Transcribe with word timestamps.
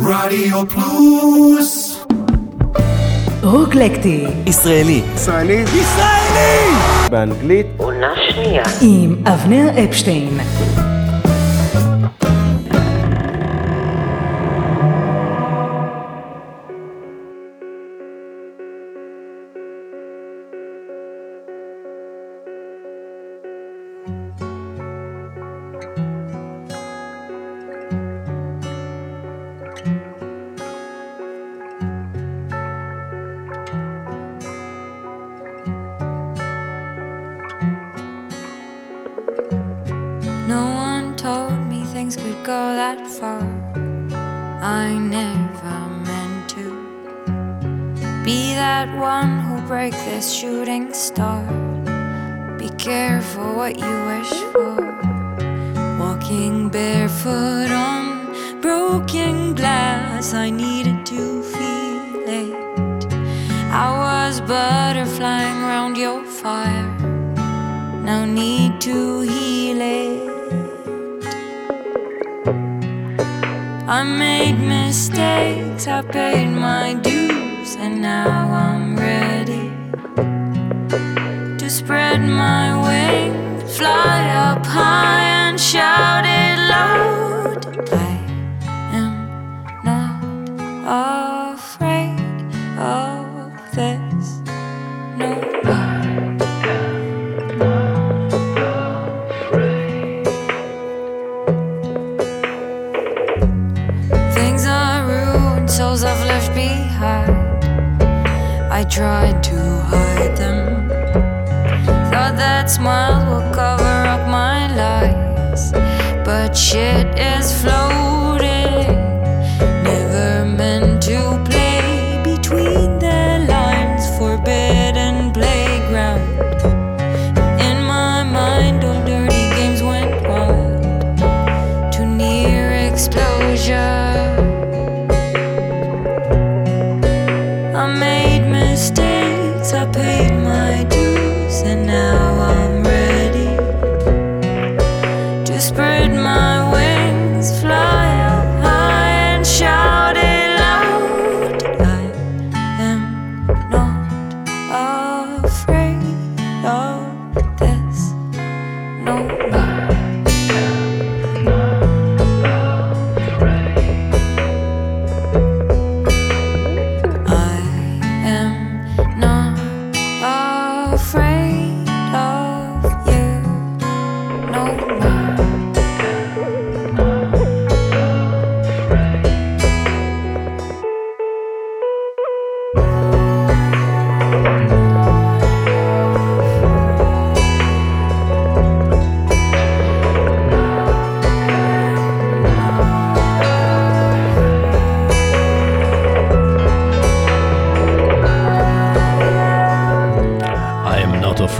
רדיו 0.00 0.66
פלוס 0.68 2.04
רוקלקטי 3.42 4.24
ישראלי. 4.46 5.02
ישראלי. 5.14 5.52
ישראלי! 5.54 6.74
באנגלית. 7.10 7.66
עונה 7.76 8.12
שנייה. 8.30 8.62
עם 8.82 9.16
אבנר 9.26 9.84
אפשטיין 9.84 10.38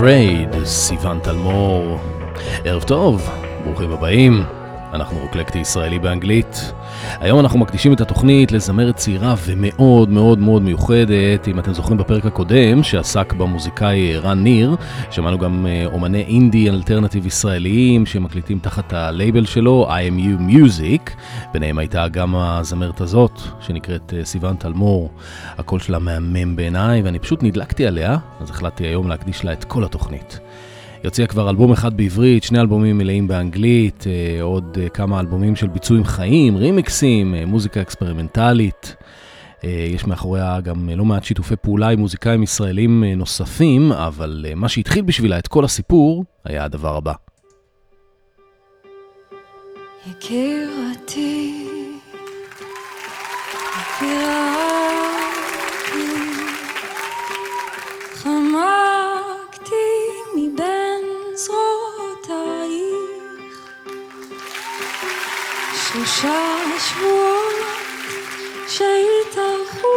afraid, 0.05 0.65
סיוון 0.65 1.19
תלמור. 1.19 1.99
ערב 2.65 2.83
טוב, 2.83 3.29
ברוכים 3.63 3.91
הבאים. 3.91 4.43
אנחנו 4.93 5.19
רוקלקטי 5.19 5.59
ישראלי 5.59 5.99
באנגלית. 5.99 6.73
היום 7.19 7.39
אנחנו 7.39 7.59
מקדישים 7.59 7.93
את 7.93 8.01
התוכנית 8.01 8.51
לזמרת 8.51 8.95
צעירה 8.95 9.35
ומאוד 9.45 10.09
מאוד 10.09 10.39
מאוד 10.39 10.61
מיוחדת. 10.61 11.47
אם 11.47 11.59
אתם 11.59 11.73
זוכרים 11.73 11.97
בפרק 11.97 12.25
הקודם 12.25 12.83
שעסק 12.83 13.33
במוזיקאי 13.33 14.17
רן 14.17 14.43
ניר, 14.43 14.75
שמענו 15.11 15.37
גם 15.37 15.67
אה, 15.67 15.85
אומני 15.85 16.21
אינדי 16.21 16.69
אלטרנטיב 16.69 17.27
ישראליים 17.27 18.05
שמקליטים 18.05 18.59
תחת 18.59 18.93
הלייבל 18.93 19.45
שלו, 19.45 19.89
IMU 19.89 20.51
Music. 20.51 21.11
ביניהם 21.53 21.77
הייתה 21.77 22.07
גם 22.07 22.35
הזמרת 22.35 23.01
הזאת, 23.01 23.41
שנקראת 23.59 24.13
אה, 24.17 24.25
סיוון 24.25 24.55
תלמור. 24.55 25.09
הקול 25.57 25.79
שלה 25.79 25.99
מהמם 25.99 26.55
בעיניי, 26.55 27.01
ואני 27.01 27.19
פשוט 27.19 27.43
נדלקתי 27.43 27.87
עליה, 27.87 28.17
אז 28.41 28.49
החלטתי 28.49 28.83
היום 28.83 29.07
להקדיש 29.07 29.45
לה 29.45 29.53
את 29.53 29.63
כל 29.63 29.83
התוכנית. 29.83 30.39
היא 31.05 31.09
הוציאה 31.09 31.27
כבר 31.27 31.49
אלבום 31.49 31.71
אחד 31.71 31.97
בעברית, 31.97 32.43
שני 32.43 32.59
אלבומים 32.59 32.97
מלאים 32.97 33.27
באנגלית, 33.27 34.05
אה, 34.07 34.41
עוד 34.41 34.77
אה, 34.81 34.89
כמה 34.89 35.19
אלבומים 35.19 35.55
של 35.55 35.67
ביצועים 35.67 36.03
חיים, 36.03 36.57
רימיקסים, 36.57 37.35
אה, 37.35 37.45
מוזיקה 37.45 37.81
אקספרימנטלית. 37.81 38.95
יש 39.63 40.07
מאחוריה 40.07 40.61
גם 40.61 40.89
לא 40.89 41.05
מעט 41.05 41.23
שיתופי 41.23 41.55
פעולה 41.55 41.89
עם 41.89 41.99
מוזיקאים 41.99 42.43
ישראלים 42.43 43.03
נוספים, 43.03 43.91
אבל 43.91 44.45
מה 44.55 44.69
שהתחיל 44.69 45.01
בשבילה 45.01 45.39
את 45.39 45.47
כל 45.47 45.65
הסיפור 45.65 46.25
היה 46.45 46.63
הדבר 46.63 46.95
הבא. 46.95 47.13
יקירתי, 50.07 51.67
יקירתי, 53.81 54.25
מבין 58.25 58.94
זרועותייך 61.35 62.95
שלושה 65.73 66.57
שבועות 66.79 67.55
שהתארכו 68.67 69.87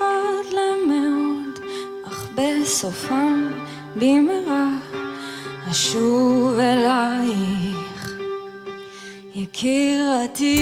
עד 0.00 0.52
למאוד, 0.52 1.60
אך 2.08 2.28
בסופם 2.34 3.50
במהרה 3.96 4.68
אשוב 5.70 6.58
אלייך. 6.58 8.10
יקירתי, 9.34 10.56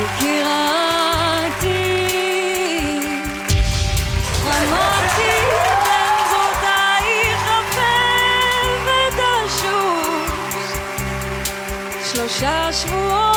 יקירתי, 0.00 0.93
שלושה 12.44 12.72
שבועות 12.72 13.33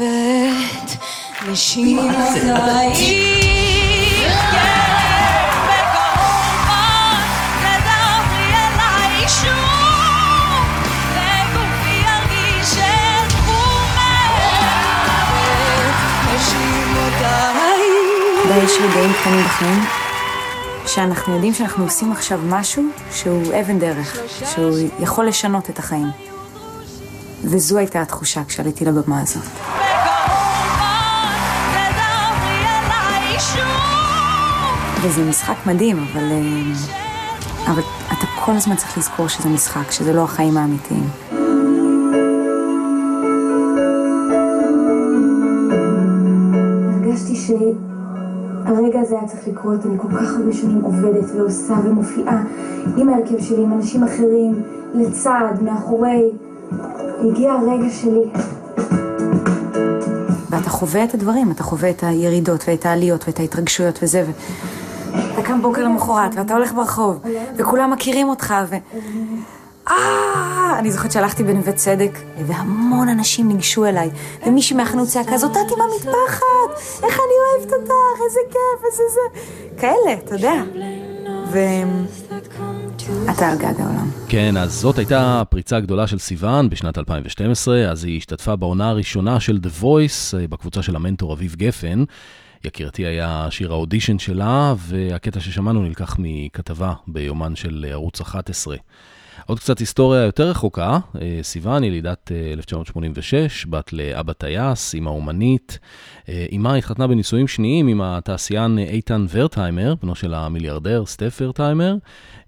ואת 0.00 0.90
נשימותייך 1.50 2.34
יש 18.64 18.78
רגעים 18.80 19.12
קטנים 19.20 19.44
בחיים 19.44 19.84
שאנחנו 20.86 21.34
יודעים 21.34 21.54
שאנחנו 21.54 21.84
עושים 21.84 22.12
עכשיו 22.12 22.40
משהו 22.44 22.84
שהוא 23.12 23.42
אבן 23.60 23.78
דרך, 23.78 24.16
שהוא 24.54 24.88
יכול 25.00 25.26
לשנות 25.26 25.70
את 25.70 25.78
החיים. 25.78 26.06
וזו 27.44 27.78
הייתה 27.78 28.02
התחושה 28.02 28.44
כשעליתי 28.44 28.84
לבמה 28.84 29.20
הזאת. 29.20 29.79
וזה 35.02 35.24
משחק 35.24 35.56
מדהים, 35.66 35.98
אבל, 35.98 36.22
אה, 36.22 37.72
אבל 37.72 37.82
אתה 38.06 38.26
כל 38.44 38.52
הזמן 38.52 38.76
צריך 38.76 38.98
לזכור 38.98 39.28
שזה 39.28 39.48
משחק, 39.48 39.90
שזה 39.90 40.12
לא 40.12 40.24
החיים 40.24 40.56
האמיתיים. 40.56 41.04
הרגשתי 46.92 47.36
ש... 47.36 47.50
הרגע 48.66 49.00
הזה 49.00 49.18
היה 49.18 49.28
צריך 49.28 49.48
לקרות, 49.48 49.86
אני 49.86 49.98
כל 49.98 50.08
כך 50.08 50.34
הרבה 50.36 50.52
שנים 50.52 50.80
עובדת 50.84 51.30
ועושה 51.36 51.74
ומופיעה 51.84 52.42
עם 52.96 53.08
ההרכב 53.08 53.40
שלי, 53.40 53.62
עם 53.62 53.72
אנשים 53.72 54.04
אחרים, 54.04 54.62
לצד, 54.94 55.54
מאחורי. 55.62 56.30
הגיע 57.20 57.52
הרגע 57.52 57.90
שלי. 57.90 58.30
ואתה 60.50 60.70
חווה 60.70 61.04
את 61.04 61.14
הדברים, 61.14 61.50
אתה 61.50 61.62
חווה 61.62 61.90
את 61.90 62.02
הירידות 62.02 62.64
ואת 62.68 62.86
העליות 62.86 63.24
ואת 63.26 63.40
ההתרגשויות 63.40 63.98
וזה, 64.02 64.24
ואתה 64.26 64.79
קם 65.50 65.62
בוקר 65.62 65.84
למחרת 65.84 66.34
ואתה 66.34 66.54
הולך 66.54 66.72
ברחוב, 66.72 67.20
וכולם 67.56 67.90
מכירים 67.90 68.28
אותך, 68.28 68.54
ו... 68.68 68.76
אה, 69.88 70.78
אני 70.78 70.90
זוכרת 70.90 71.12
שהלכתי 71.12 71.44
בנווה 71.44 71.72
צדק, 71.72 72.18
והמון 72.46 73.08
אנשים 73.08 73.48
ניגשו 73.48 73.86
אליי, 73.86 74.10
ומישהי 74.46 74.76
מהחנות 74.76 75.08
צעקה, 75.08 75.38
זאת 75.38 75.50
את 75.50 75.72
עם 75.72 75.78
המטפחת, 75.80 76.70
איך 77.02 77.14
אני 77.14 77.58
אוהבת 77.58 77.72
אותך, 77.72 77.92
איזה 78.24 78.40
כיף, 78.50 78.84
איזה 78.86 79.02
זה, 79.12 79.20
כאלה, 79.80 80.12
אתה 80.24 80.34
יודע. 80.34 80.62
ואתה 81.50 83.48
על 83.48 83.58
גג 83.58 83.80
העולם. 83.80 84.10
כן, 84.28 84.56
אז 84.56 84.72
זאת 84.72 84.98
הייתה 84.98 85.40
הפריצה 85.40 85.76
הגדולה 85.76 86.06
של 86.06 86.18
סיוון 86.18 86.70
בשנת 86.70 86.98
2012, 86.98 87.90
אז 87.90 88.04
היא 88.04 88.18
השתתפה 88.18 88.56
בעונה 88.56 88.88
הראשונה 88.88 89.40
של 89.40 89.58
The 89.62 89.82
Voice, 89.82 90.38
אה, 90.38 90.48
בקבוצה 90.48 90.82
של 90.82 90.96
המנטור 90.96 91.32
אביב 91.32 91.54
גפן. 91.54 92.04
יקירתי 92.64 93.06
היה 93.06 93.46
שיר 93.50 93.72
האודישן 93.72 94.18
שלה, 94.18 94.74
והקטע 94.78 95.40
ששמענו 95.40 95.82
נלקח 95.82 96.16
מכתבה 96.18 96.92
ביומן 97.06 97.56
של 97.56 97.86
ערוץ 97.88 98.20
11. 98.20 98.76
עוד 99.46 99.58
קצת 99.60 99.78
היסטוריה 99.78 100.22
יותר 100.22 100.50
רחוקה, 100.50 100.98
אה, 101.20 101.38
סיוון, 101.42 101.84
ילידת 101.84 102.32
1986, 102.52 103.64
אה, 103.64 103.70
בת 103.70 103.92
לאבא 103.92 104.32
טייס, 104.32 104.94
אימא 104.94 105.10
אומנית. 105.10 105.78
אה, 106.28 106.46
התחתנה 106.76 107.06
בנישואים 107.06 107.48
שניים 107.48 107.88
עם 107.88 108.00
התעשיין 108.00 108.78
איתן 108.78 109.26
ורטהיימר, 109.30 109.94
בנו 110.02 110.14
של 110.14 110.34
המיליארדר 110.34 111.06
סטף 111.06 111.38
ורטהיימר. 111.40 111.94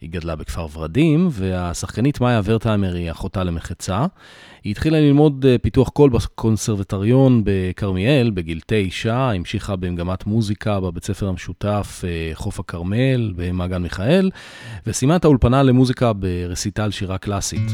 היא 0.00 0.10
גדלה 0.10 0.36
בכפר 0.36 0.66
ורדים, 0.72 1.28
והשחקנית 1.30 2.20
מאיה 2.20 2.40
ורטהיימר 2.44 2.94
היא 2.94 3.10
אחותה 3.10 3.44
למחצה. 3.44 4.06
היא 4.64 4.70
התחילה 4.70 5.00
ללמוד 5.00 5.46
אה, 5.48 5.58
פיתוח 5.58 5.88
קול 5.88 6.10
בקונסרבטריון 6.10 7.42
בכרמיאל 7.44 8.30
בגיל 8.30 8.60
תשע, 8.66 9.14
המשיכה 9.14 9.76
במגמת 9.76 10.26
מוזיקה 10.26 10.80
בבית 10.80 11.04
ספר 11.04 11.28
המשותף 11.28 12.02
אה, 12.04 12.30
חוף 12.34 12.60
הכרמל 12.60 13.32
במעגן 13.36 13.82
מיכאל, 13.82 14.30
וסיימה 14.86 15.16
את 15.16 15.24
האולפנה 15.24 15.62
למוזיקה 15.62 16.12
ברסיטל 16.12 16.90
שירה 16.90 17.18
קלאסית. 17.18 17.72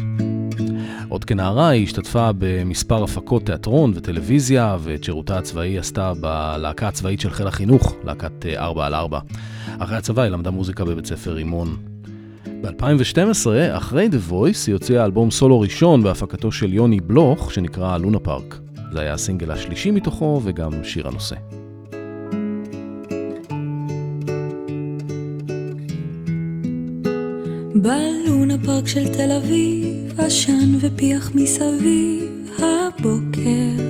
עוד 1.08 1.25
כנערה 1.25 1.69
היא 1.69 1.85
השתתפה 1.85 2.31
במספר 2.38 3.05
הפקות 3.05 3.46
תיאטרון 3.46 3.93
וטלוויזיה, 3.94 4.76
ואת 4.81 5.05
שירותה 5.05 5.38
הצבאי 5.38 5.79
עשתה 5.79 6.12
בלהקה 6.20 6.88
הצבאית 6.88 7.20
של 7.20 7.31
חיל 7.31 7.46
החינוך, 7.46 7.94
להקת 8.05 8.46
4 8.56 8.81
אה, 8.81 8.87
על 8.87 8.94
4. 8.94 9.20
אחרי 9.79 9.96
הצבא 9.96 10.23
היא 10.23 10.31
למדה 10.31 10.50
מוזיקה 10.50 10.85
בבית 10.85 11.06
ספר 11.06 11.32
רימון. 11.32 11.98
ב-2012, 12.62 13.47
אחרי 13.77 14.09
The 14.12 14.31
Voice, 14.33 14.65
היא 14.67 14.73
הוציאה 14.73 15.05
אלבום 15.05 15.31
סולו 15.31 15.61
ראשון 15.61 16.03
בהפקתו 16.03 16.53
של 16.53 16.73
יוני 16.75 17.00
בלוך, 17.00 17.53
שנקרא 17.53 17.99
לונה 17.99 18.19
פארק. 18.19 18.61
זה 18.93 19.00
היה 19.00 19.12
הסינגל 19.12 19.50
השלישי 19.50 19.91
מתוכו 19.91 20.41
וגם 20.45 20.71
שיר 20.85 21.09
הנושא. 21.09 21.37
בלונה 27.75 28.55
פארק 28.65 28.87
של 28.87 29.09
תל 29.09 29.33
אביב, 29.33 30.21
עשן 30.21 30.75
ופיח 30.81 31.31
מסביב 31.35 32.50
הבוקר. 32.59 33.83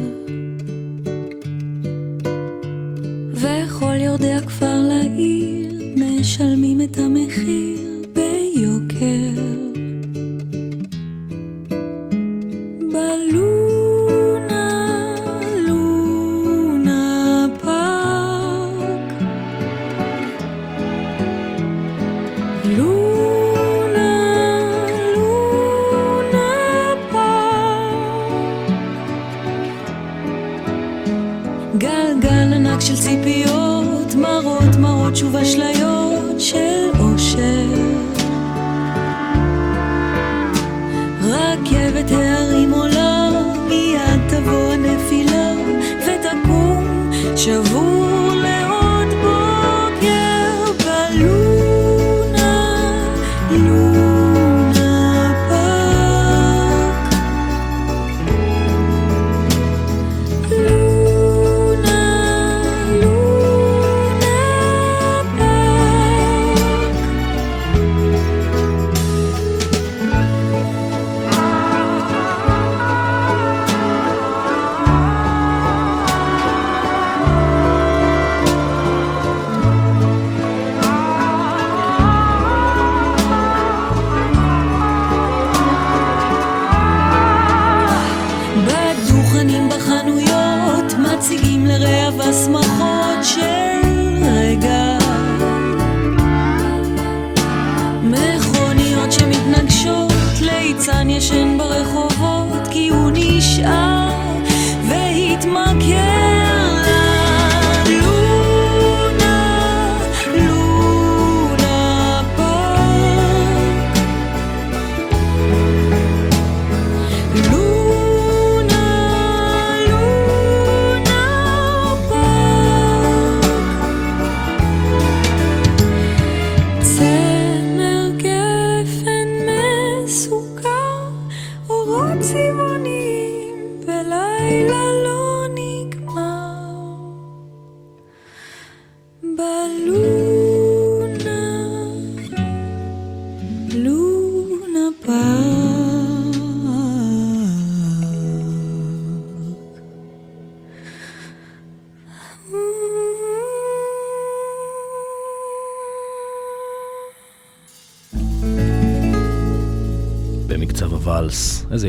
וכל 3.33 3.95
יורדי 4.01 4.33
הכפר 4.33 4.81
לעיר 4.89 5.73
משלמים 5.97 6.81
את 6.81 6.99
המחיר 6.99 7.88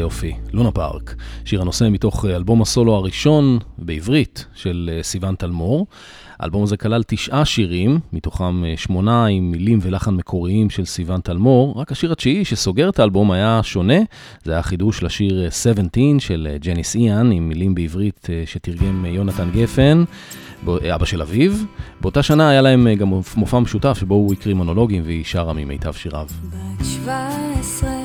יופי, 0.09 0.33
לונה 0.53 0.71
פארק. 0.71 1.15
שיר 1.45 1.61
הנושא 1.61 1.87
מתוך 1.91 2.25
אה, 2.25 2.35
אלבום 2.35 2.61
הסולו 2.61 2.95
הראשון 2.95 3.59
בעברית 3.77 4.45
של 4.55 4.89
אה, 4.93 5.03
סיון 5.03 5.35
טלמור. 5.35 5.87
האלבום 6.39 6.63
הזה 6.63 6.77
כלל 6.77 7.03
תשעה 7.07 7.45
שירים, 7.45 7.99
מתוכם 8.13 8.65
אה, 8.65 8.73
שמונה 8.77 9.25
עם 9.25 9.51
מילים 9.51 9.79
ולחן 9.81 10.15
מקוריים 10.15 10.69
של 10.69 10.85
סיון 10.85 11.21
טלמור. 11.21 11.81
רק 11.81 11.91
השיר 11.91 12.11
התשיעי 12.11 12.45
שסוגר 12.45 12.89
את 12.89 12.99
האלבום 12.99 13.31
היה 13.31 13.59
שונה, 13.63 13.97
זה 14.43 14.51
היה 14.51 14.61
חידוש 14.61 15.03
לשיר 15.03 15.49
17 15.49 16.03
של 16.19 16.47
ג'ניס 16.59 16.95
איאן, 16.95 17.31
עם 17.31 17.49
מילים 17.49 17.75
בעברית 17.75 18.27
שתרגם 18.45 19.05
יונתן 19.05 19.49
גפן. 19.51 20.03
אבא 20.95 21.05
של 21.05 21.21
אביו. 21.21 21.51
באותה 22.01 22.23
שנה 22.23 22.49
היה 22.49 22.61
להם 22.61 22.87
גם 22.93 23.07
מופע 23.35 23.59
משותף 23.59 23.97
שבו 23.99 24.15
הוא 24.15 24.33
הקריא 24.33 24.55
מונולוגים 24.55 25.03
והיא 25.05 25.25
שרה 25.25 25.53
ממיטב 25.53 25.93
שיריו. 25.93 26.27
בת 26.79 26.85
17 26.85 27.98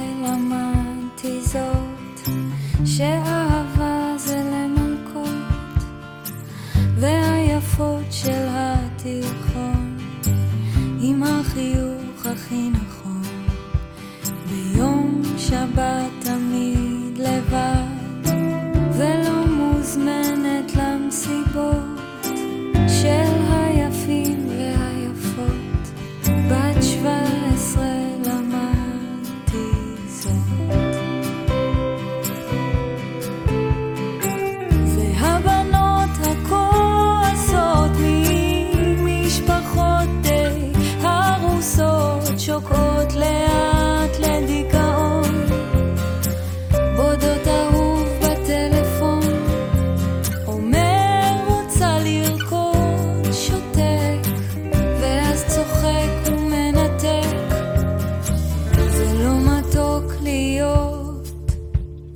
שאהבה 2.96 4.14
זה 4.16 4.42
למלכות, 4.52 5.84
והיפות 6.94 8.04
של 8.10 8.46
התיכון, 8.48 9.96
עם 11.00 11.22
החיוך 11.22 12.26
הכי 12.26 12.70
נכון, 12.70 13.22
ביום 14.48 15.22
שבת 15.38 16.10
תמיד 16.20 17.18
לבד, 17.18 18.32
ולא 18.96 19.46
מוזמנת 19.46 20.72
למסיבות. 20.76 21.83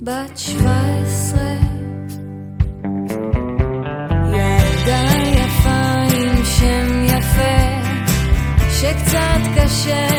בת 0.09 0.37
שבע. 0.37 0.79
ילדה 4.33 5.03
יפה 5.25 5.91
עם 6.15 6.45
שם 6.45 7.05
יפה, 7.05 7.59
שקצת 8.69 9.41
קשה 9.55 10.18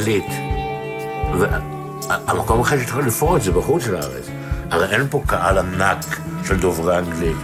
באנגלית, 0.00 0.24
והמקום 1.38 2.58
היחיד 2.58 2.80
שצריך 2.80 3.06
לפרוץ 3.06 3.42
זה 3.42 3.52
בחוץ 3.52 3.86
לארץ. 3.86 4.24
הרי 4.70 4.96
אין 4.96 5.06
פה 5.10 5.22
קהל 5.26 5.58
ענק 5.58 6.20
של 6.44 6.60
דוברי 6.60 6.98
אנגלית. 6.98 7.36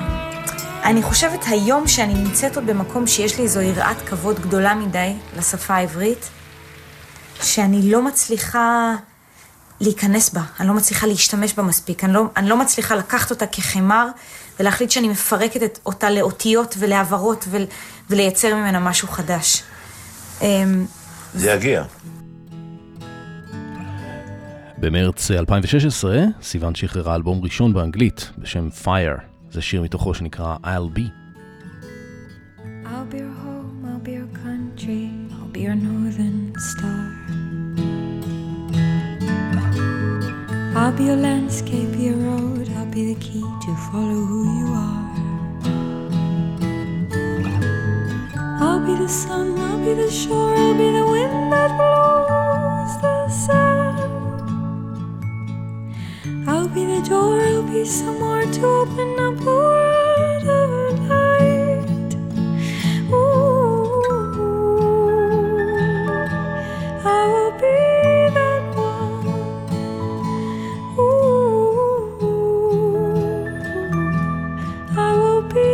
אני 0.84 1.02
חושבת 1.02 1.44
היום 1.46 1.88
שאני 1.88 2.14
נמצאת 2.14 2.56
עוד 2.56 2.66
במקום 2.66 3.06
שיש 3.06 3.38
לי 3.38 3.44
איזו 3.44 3.60
יראת 3.60 3.96
כבוד 4.06 4.40
גדולה 4.40 4.74
מדי 4.74 5.12
לשפה 5.36 5.74
העברית, 5.74 6.28
שאני 7.42 7.90
לא 7.90 8.02
מצליחה 8.02 8.94
להיכנס 9.80 10.30
בה, 10.30 10.40
אני 10.60 10.68
לא 10.68 10.74
מצליחה 10.74 11.06
להשתמש 11.06 11.54
בה 11.54 11.62
מספיק, 11.62 12.04
אני 12.04 12.12
לא, 12.12 12.24
אני 12.36 12.48
לא 12.48 12.56
מצליחה 12.56 12.94
לקחת 12.94 13.30
אותה 13.30 13.46
כחמר 13.46 14.08
ולהחליט 14.60 14.90
שאני 14.90 15.08
מפרקת 15.08 15.62
את, 15.62 15.78
אותה 15.86 16.10
לאותיות 16.10 16.74
ולהעברות 16.78 17.44
ול, 17.50 17.64
ולייצר 18.10 18.54
ממנה 18.54 18.80
משהו 18.80 19.08
חדש. 19.08 19.62
אמ, 20.42 20.86
זה 21.34 21.50
יגיע. 21.50 21.84
במרץ 24.78 25.30
2016, 25.30 26.18
סיוון 26.42 26.74
שחררה 26.74 27.14
אלבום 27.14 27.40
ראשון 27.44 27.72
באנגלית 27.72 28.30
בשם 28.38 28.68
Fire. 28.84 29.20
זה 29.50 29.62
שיר 29.62 29.82
מתוכו 29.82 30.14
שנקרא 30.14 30.56
I'll 30.64 30.98
Be. 30.98 31.02
I'll 32.84 33.12
be 33.12 33.18
your 33.18 33.34
home, 33.44 33.84
I'll 33.84 34.06
be 34.06 34.12
your 34.12 34.28
I'll 35.32 35.52
be 35.52 35.60
your 35.60 35.74
northern 35.74 36.52
be 40.96 41.04
your 41.04 41.20
landscape, 41.28 41.92
your 42.06 42.18
road, 42.28 42.68
I'll 42.76 42.92
be 42.96 43.02
the 43.12 43.18
key 43.26 43.46
to 43.64 43.70
follow 43.88 44.20
who 44.30 44.40
you 44.58 44.68
are. 44.86 45.04
I'll 48.64 48.82
be 48.86 48.94
the 49.04 49.08
sun, 49.08 49.46
I'll 49.66 49.78
be 49.86 49.92
the 50.02 50.10
shore, 50.10 50.54
I'll 50.54 50.74
be 50.82 50.88
the 50.98 51.06
wind 51.14 51.52
that 51.52 51.70
blows 51.78 52.92
the 53.02 53.28
sand. 53.28 53.65
Be 56.76 56.84
the 56.84 57.00
door, 57.08 57.40
I'll 57.40 57.62
be 57.62 57.86
somewhere 57.86 58.44
to 58.52 58.66
open 58.66 59.18
up 59.18 59.40
a 59.40 59.44
world 59.46 60.46
of 60.60 61.08
light. 61.08 62.14
Ooh, 63.10 64.02
I 67.02 67.26
will 67.32 67.52
be 67.64 67.78
that 68.36 68.64
one. 68.76 69.26
Ooh, 70.98 72.12
I 74.98 75.10
will 75.22 75.44
be 75.56 75.72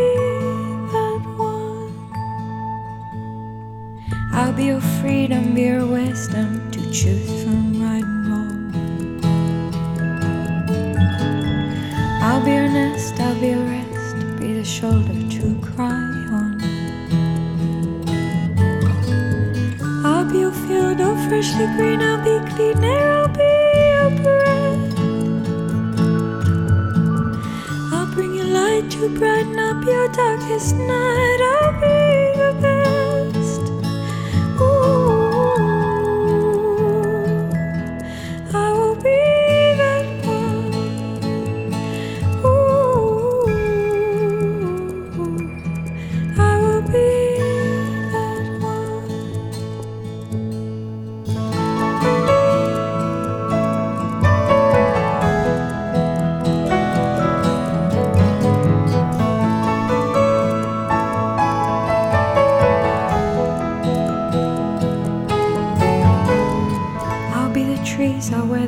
that 0.94 1.22
one. 1.36 1.92
I'll 4.32 4.52
be 4.52 4.64
your 4.66 4.80
freedom, 5.00 5.52
be 5.52 5.62
your 5.62 5.84
wisdom 5.84 6.70
to 6.70 6.80
choose 6.92 7.41
shoulder 14.82 15.14
to 15.30 15.60
cry 15.62 16.10
on. 16.38 16.60
I'll 20.04 20.24
be 20.28 20.40
your 20.40 20.50
field 20.50 21.00
of 21.00 21.16
freshly 21.28 21.66
green, 21.76 22.02
I'll 22.02 22.18
be 22.24 22.36
clean 22.50 22.82
I'll 22.82 23.28
be 23.28 23.52
your 23.92 24.10
bread. 24.22 24.78
I'll 27.92 28.12
bring 28.12 28.34
you 28.34 28.42
light 28.42 28.90
to 28.94 29.08
brighten 29.20 29.56
up 29.56 29.84
your 29.84 30.08
darkest 30.08 30.74
night, 30.74 31.40
I'll 31.52 31.61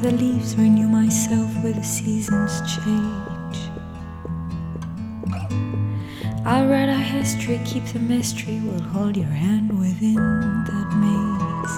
the 0.04 0.12
leaves, 0.12 0.54
renew 0.56 0.86
myself 0.86 1.50
where 1.62 1.72
the 1.72 1.82
seasons 1.82 2.60
change. 2.74 3.56
I'll 6.44 6.66
write 6.68 6.90
our 6.90 7.06
history, 7.16 7.58
keep 7.64 7.86
the 7.86 8.00
mystery, 8.00 8.60
we'll 8.62 8.82
hold 8.82 9.16
your 9.16 9.34
hand 9.44 9.72
within 9.78 10.16
that 10.68 10.88
maze. 11.00 11.74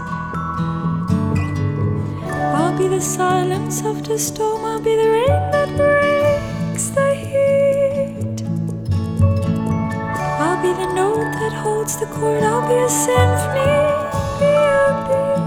I'll 2.58 2.76
be 2.76 2.88
the 2.88 3.00
silence 3.00 3.84
of 3.84 4.02
the 4.02 4.18
storm, 4.18 4.64
I'll 4.64 4.80
be 4.80 4.96
the 4.96 5.08
rain 5.08 5.28
that 5.54 5.68
breaks 5.76 6.88
the 6.88 7.14
heat. 7.14 8.42
I'll 10.42 10.60
be 10.62 10.72
the 10.82 10.92
note 10.94 11.30
that 11.38 11.52
holds 11.52 11.96
the 11.96 12.06
chord, 12.06 12.42
I'll 12.42 12.66
be 12.66 12.74
a 12.74 12.88
symphony, 12.88 13.86
be 14.40 14.46
a 14.46 15.36
beat. 15.36 15.45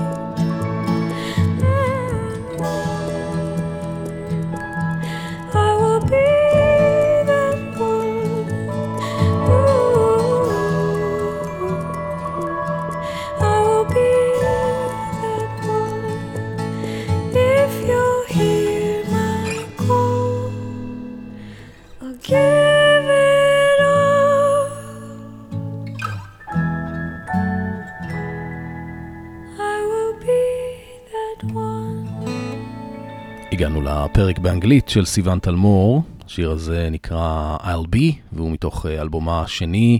הגענו 33.60 33.82
לפרק 33.82 34.40
באנגלית 34.40 34.90
של 34.90 35.06
סיוון 35.06 35.40
תלמור, 35.40 36.04
השיר 36.26 36.52
הזה 36.52 36.88
נקרא 36.92 37.58
I'll 37.62 37.96
Be, 37.96 38.14
והוא 38.34 38.52
מתוך 38.52 38.86
אה, 38.86 39.02
אלבומה 39.02 39.42
השני 39.42 40.00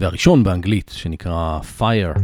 והראשון 0.00 0.44
באנגלית, 0.44 0.90
שנקרא 0.94 1.60
Fire. 1.78 2.20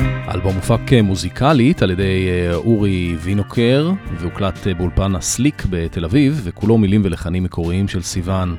האלבום 0.00 0.54
הופק 0.54 0.92
אה, 0.92 1.02
מוזיקלית 1.02 1.82
על 1.82 1.90
ידי 1.90 2.28
אה, 2.28 2.54
אורי 2.54 3.16
וינוקר, 3.20 3.90
והוקלט 4.20 4.66
באולפן 4.78 5.14
הסליק 5.16 5.66
בתל 5.70 6.04
אביב, 6.04 6.40
וכולו 6.44 6.78
מילים 6.78 7.02
ולחנים 7.04 7.44
מקוריים 7.44 7.88
של 7.88 8.02
סיוון. 8.02 8.56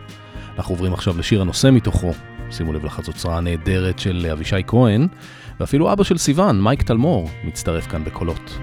אנחנו 0.57 0.73
עוברים 0.73 0.93
עכשיו 0.93 1.17
לשיר 1.17 1.41
הנושא 1.41 1.69
מתוכו, 1.71 2.11
שימו 2.51 2.73
לב 2.73 2.85
לחצוצרה 2.85 3.37
הנהדרת 3.37 3.99
של 3.99 4.27
אבישי 4.31 4.63
כהן, 4.67 5.07
ואפילו 5.59 5.93
אבא 5.93 6.03
של 6.03 6.17
סיוון, 6.17 6.63
מייק 6.63 6.81
תלמור, 6.81 7.29
מצטרף 7.43 7.87
כאן 7.87 8.03
בקולות. 8.03 8.59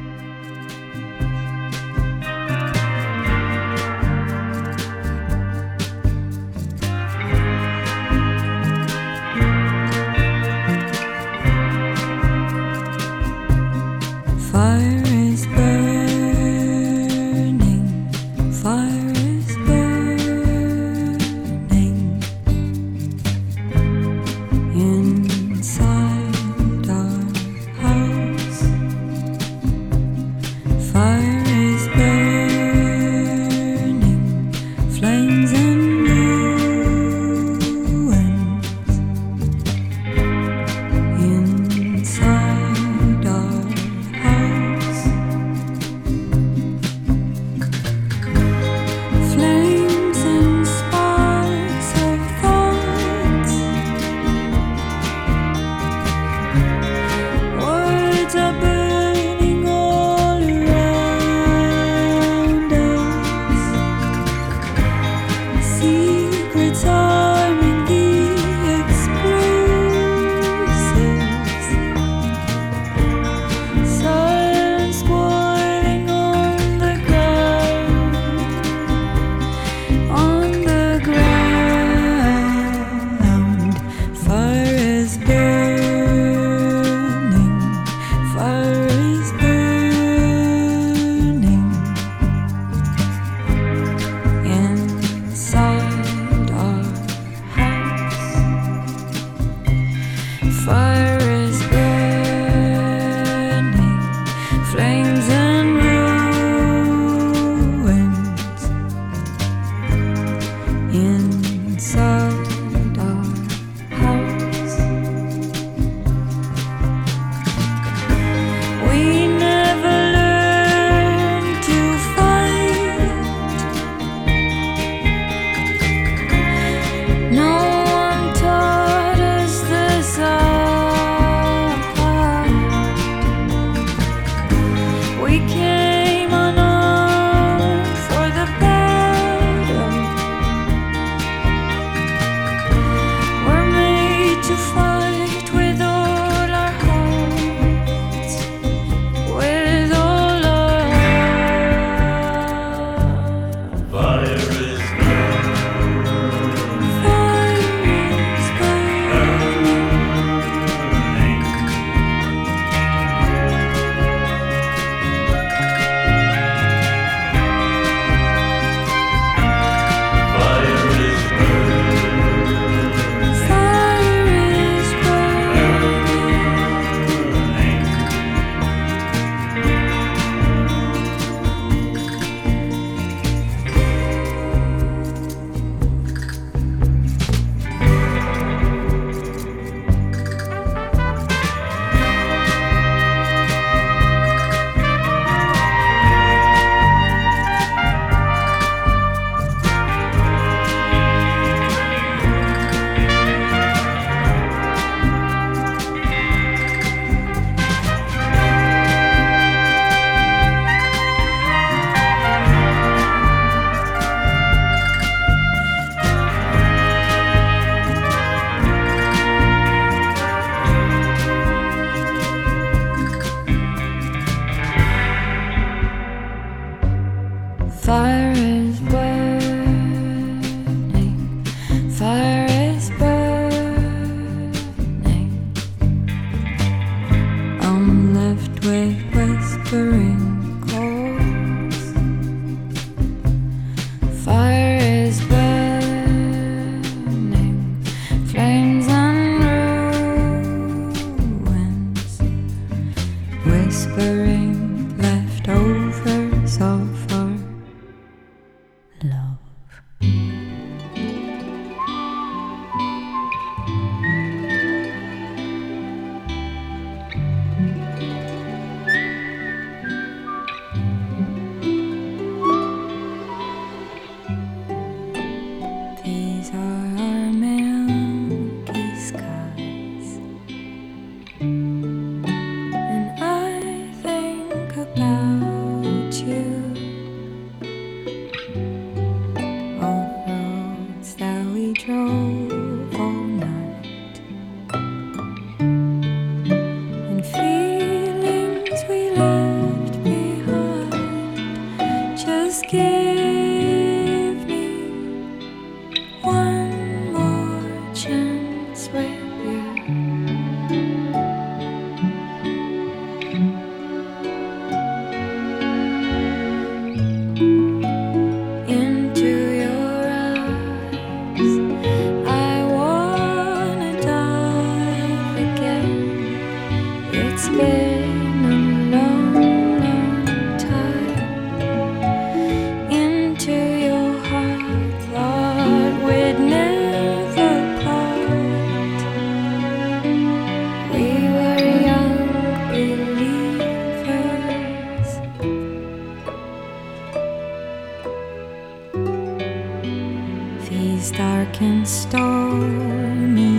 is 351.04 351.10
dark 351.10 351.60
and 351.60 351.86
stormy. 351.86 353.53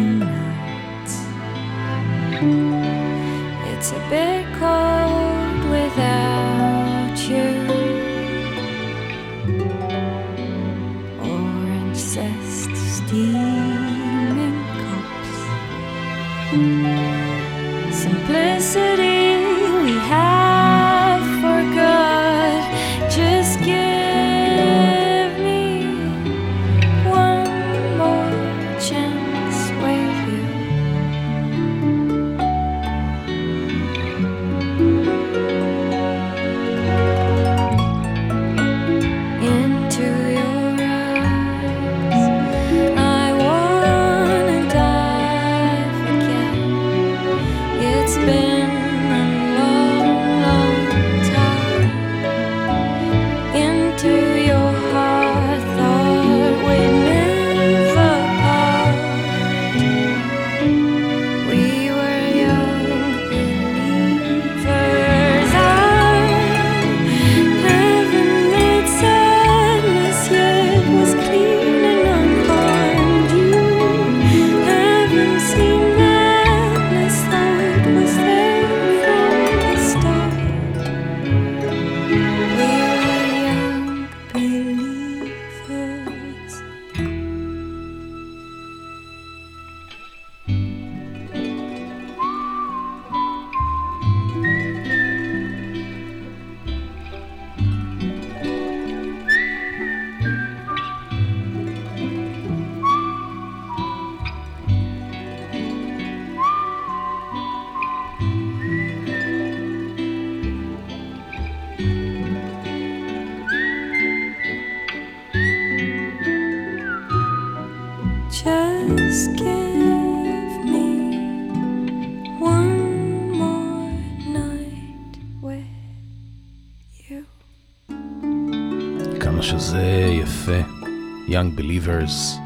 Young 131.35 131.59
Believers, 131.59 132.39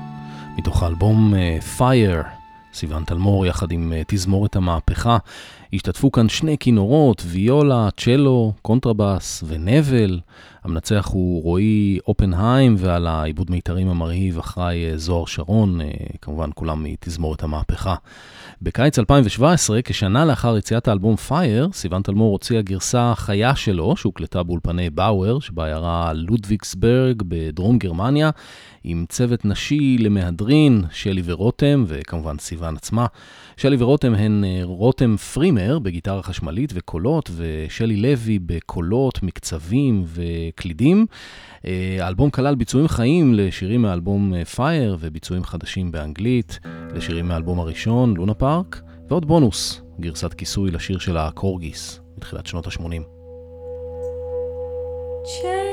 מתוך 0.57 0.83
האלבום 0.83 1.33
uh, 1.33 1.79
Fire, 1.79 2.27
סיוון 2.73 3.03
תלמור 3.03 3.45
יחד 3.45 3.71
עם 3.71 3.93
uh, 3.93 4.03
תזמורת 4.07 4.55
המהפכה. 4.55 5.17
השתתפו 5.73 6.11
כאן 6.11 6.29
שני 6.29 6.57
כינורות, 6.59 7.23
ויולה, 7.25 7.89
צ'לו, 7.97 8.53
קונטרבאס 8.61 9.43
ונבל. 9.47 10.19
המנצח 10.63 11.09
הוא 11.11 11.43
רועי 11.43 11.99
אופנהיים, 12.07 12.75
ועל 12.77 13.07
העיבוד 13.07 13.51
מיתרים 13.51 13.89
המרהיב 13.89 14.39
אחראי 14.39 14.93
uh, 14.93 14.97
זוהר 14.97 15.25
שרון, 15.25 15.79
כמובן 16.21 16.49
כולם 16.55 16.83
מתזמורת 16.83 17.43
המהפכה. 17.43 17.95
בקיץ 18.61 18.99
2017, 18.99 19.81
כשנה 19.81 20.25
לאחר 20.25 20.57
יציאת 20.57 20.87
האלבום 20.87 21.15
Fire, 21.29 21.73
סיוון 21.73 22.01
תלמור 22.01 22.31
הוציאה 22.31 22.61
גרסה 22.61 23.13
חיה 23.15 23.55
שלו, 23.55 23.97
שהוקלטה 23.97 24.43
באולפני 24.43 24.89
באואר 24.89 25.39
שבעיירה 25.39 26.13
לודוויגסברג 26.13 27.23
בדרום 27.27 27.77
גרמניה, 27.77 28.29
עם 28.83 29.05
צוות 29.09 29.45
נשי 29.45 29.97
למהדרין, 29.99 30.83
שלי 30.91 31.21
ורותם, 31.25 31.83
וכמובן 31.87 32.37
סיוון 32.39 32.75
עצמה. 32.75 33.05
שלי 33.57 33.75
ורותם 33.79 34.15
הן 34.15 34.43
אה, 34.43 34.59
רותם 34.63 35.15
פרימר 35.17 35.79
בגיטרה 35.79 36.23
חשמלית 36.23 36.71
וקולות, 36.75 37.29
ושלי 37.35 37.95
לוי 37.97 38.39
בקולות, 38.39 39.23
מקצבים 39.23 40.03
וקלידים. 40.05 41.05
אה, 41.65 41.97
האלבום 41.99 42.29
כלל 42.29 42.55
ביצועים 42.55 42.87
חיים 42.87 43.33
לשירים 43.33 43.81
מאלבום 43.81 44.33
פייר, 44.55 44.97
וביצועים 44.99 45.43
חדשים 45.43 45.91
באנגלית 45.91 46.59
לשירים 46.95 47.27
מהאלבום 47.27 47.59
הראשון, 47.59 48.17
לונה 48.17 48.33
פארק, 48.33 48.81
ועוד 49.09 49.25
בונוס, 49.27 49.81
גרסת 49.99 50.33
כיסוי 50.33 50.71
לשיר 50.71 50.99
של 50.99 51.17
הקורגיס, 51.17 51.99
מתחילת 52.17 52.47
שנות 52.47 52.67
ה-80. 52.67 53.01
Change 55.25 55.68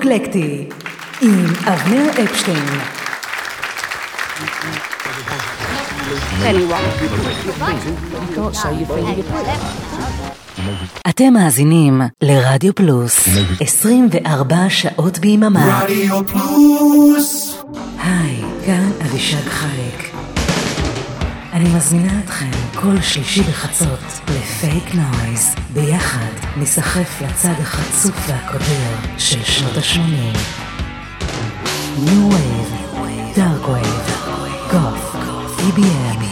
רוקלקטי 0.00 0.64
עם 1.22 1.44
אבנר 1.66 2.10
אפשטיין. 2.24 2.64
אתם 11.08 11.32
מאזינים 11.32 12.00
לרדיו 12.22 12.74
פלוס 12.74 13.28
24 13.60 14.56
שעות 14.68 15.18
ביממה. 15.18 15.80
רדיו 15.82 16.26
פלוס. 16.26 17.62
היי, 17.98 18.42
כאן 18.66 18.90
אבישג 19.06 19.48
חייק. 19.48 20.09
אני 21.60 21.74
מזמינה 21.76 22.20
אתכם 22.24 22.50
כל 22.74 23.00
שלישי 23.02 23.42
בחצות 23.42 23.98
לפייק 24.28 24.94
נויז. 24.94 25.54
ביחד 25.72 26.32
ניסחף 26.56 27.22
לצד 27.22 27.54
החצוף 27.60 28.28
והקודר 28.28 29.18
של 29.18 29.42
שנות 29.42 29.76
ה-80. 29.76 30.36
New 31.98 32.32
Wave, 32.32 32.96
Dark 33.36 33.66
Wave, 33.68 34.10
גוף, 34.72 35.16
EBM, 35.58 36.24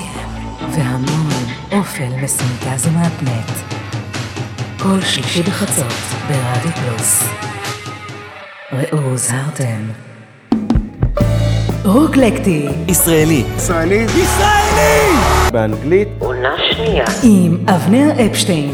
והמון 0.71 1.45
אופל 1.73 2.09
מסונטז 2.23 2.87
ומהפנט. 2.87 3.51
כל 4.79 5.01
שלישי 5.01 5.43
בחצות 5.43 5.95
ברדיו 6.29 6.73
פלוס. 6.73 7.23
ראו 8.73 8.99
הוזהרתם. 8.99 10.08
רוקלקטי 11.85 12.67
ישראלי. 12.89 13.45
ישראלי. 13.57 13.95
ישראלי! 13.95 15.13
באנגלית. 15.53 16.09
עונה 16.19 16.55
שנייה. 16.73 17.05
עם 17.23 17.59
אבנר 17.69 18.27
אפשטיין. 18.27 18.71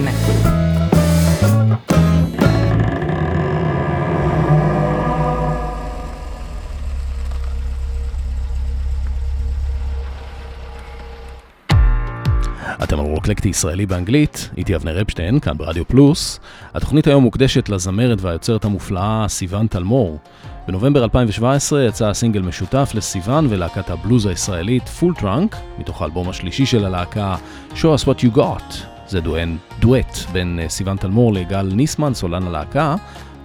אתם 12.82 13.00
על 13.00 13.06
רוקלקטי 13.06 13.48
ישראלי 13.48 13.86
באנגלית, 13.86 14.50
איתי 14.56 14.76
אבנר 14.76 15.02
אפשטיין, 15.02 15.40
כאן 15.40 15.56
ברדיו 15.56 15.84
פלוס. 15.88 16.40
התוכנית 16.74 17.06
היום 17.06 17.22
מוקדשת 17.22 17.68
לזמרת 17.68 18.18
והיוצרת 18.20 18.64
המופלאה 18.64 19.24
סיוון 19.28 19.66
תלמור. 19.66 20.18
בנובמבר 20.66 21.04
2017 21.04 21.84
יצא 21.84 22.12
סינגל 22.12 22.42
משותף 22.42 22.90
לסיוון 22.94 23.46
ולהקת 23.50 23.90
הבלוז 23.90 24.26
הישראלית 24.26 24.88
Full 24.88 25.14
Trunk, 25.14 25.56
מתוך 25.78 26.02
האלבום 26.02 26.28
השלישי 26.28 26.66
של 26.66 26.84
הלהקה 26.84 27.36
Show 27.74 27.98
us 27.98 28.04
what 28.04 28.20
you 28.20 28.36
got. 28.36 28.74
זה 29.06 29.20
דוא, 29.20 29.56
דואט 29.78 30.18
בין 30.32 30.60
אה, 30.62 30.68
סיוון 30.68 30.96
תלמור 30.96 31.32
לגל 31.32 31.70
ניסמן, 31.72 32.14
סולן 32.14 32.46
הלהקה, 32.46 32.96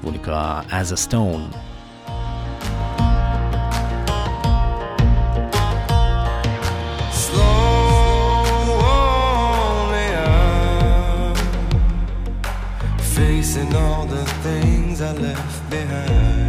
והוא 0.02 0.14
נקרא 0.14 0.62
As 0.70 0.94
a 0.94 1.10
Stone. 1.10 1.56
facing 13.16 13.74
all 13.76 14.06
the 14.06 14.26
things 14.46 15.02
I 15.02 15.12
left 15.14 15.70
behind. 15.70 16.49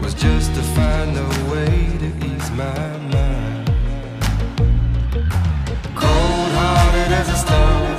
Was 0.00 0.14
just 0.14 0.54
to 0.54 0.62
find 0.62 1.16
a 1.16 1.26
way 1.50 1.98
to 1.98 2.06
ease 2.24 2.50
my 2.52 2.98
mind. 3.10 3.66
Cold 5.96 6.52
hearted 6.54 7.12
as 7.12 7.28
a 7.28 7.36
stone, 7.36 7.98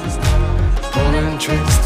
pulling 0.94 1.38
tricks 1.40 1.81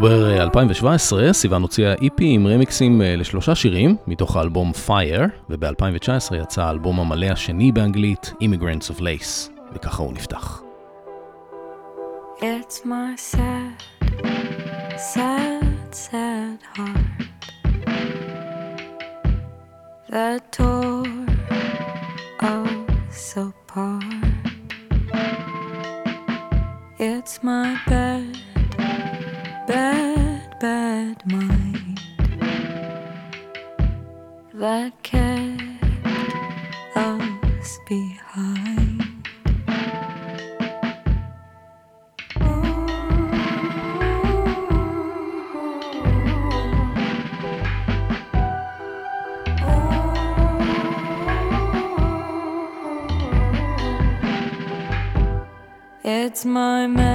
באוקטובר 0.00 0.30
אה, 0.30 0.42
2017 0.42 1.32
סיוון 1.32 1.62
הוציאה 1.62 1.94
איפי 2.02 2.24
עם 2.28 2.46
רמיקסים 2.46 3.02
אה, 3.02 3.16
לשלושה 3.16 3.54
שירים 3.54 3.96
מתוך 4.06 4.36
האלבום 4.36 4.72
Fire, 4.86 5.28
וב-2019 5.50 6.34
יצא 6.42 6.62
האלבום 6.62 7.00
המלא 7.00 7.26
השני 7.26 7.72
באנגלית, 7.72 8.32
Immigrants 8.42 8.96
of 8.96 9.00
Lace, 9.00 9.50
וככה 9.74 10.02
הוא 10.02 10.12
נפתח. 10.12 10.55
behind. 37.86 39.02
It's 56.08 56.44
my 56.44 56.86
man. 56.86 57.05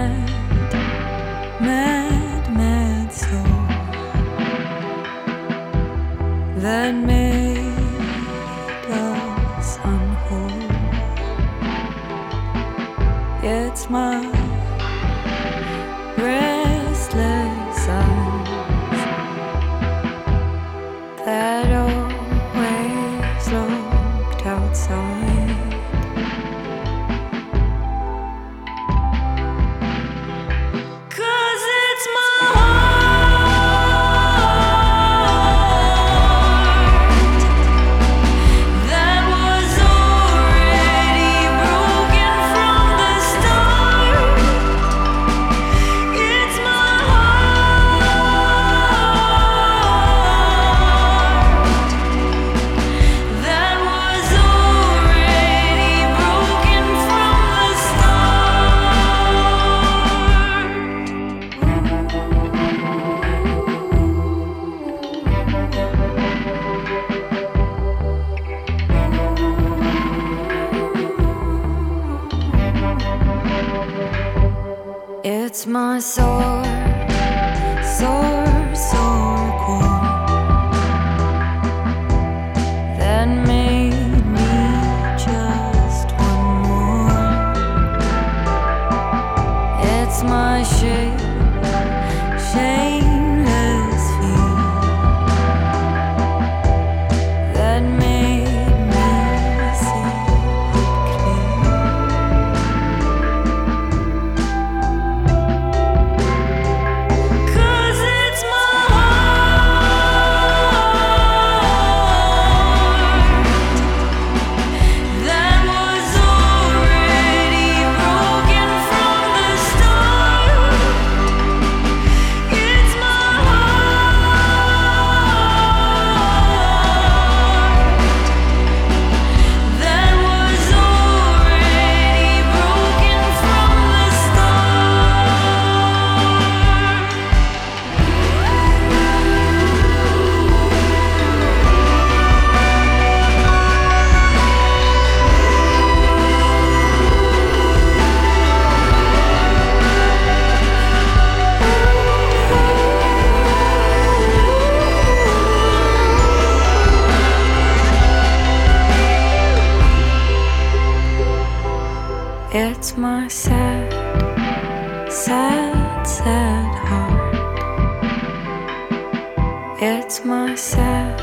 It's 169.83 170.23
my 170.23 170.53
sad, 170.53 171.19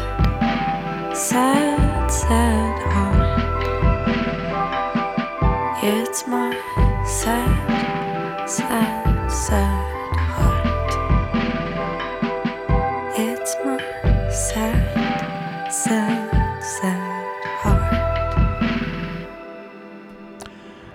sad, 1.14 2.10
sad 2.10 2.76
heart. 2.92 3.62
It's 5.80 6.26
my 6.26 6.50
sad, 7.06 8.48
sad, 8.48 9.30
sad 9.30 9.88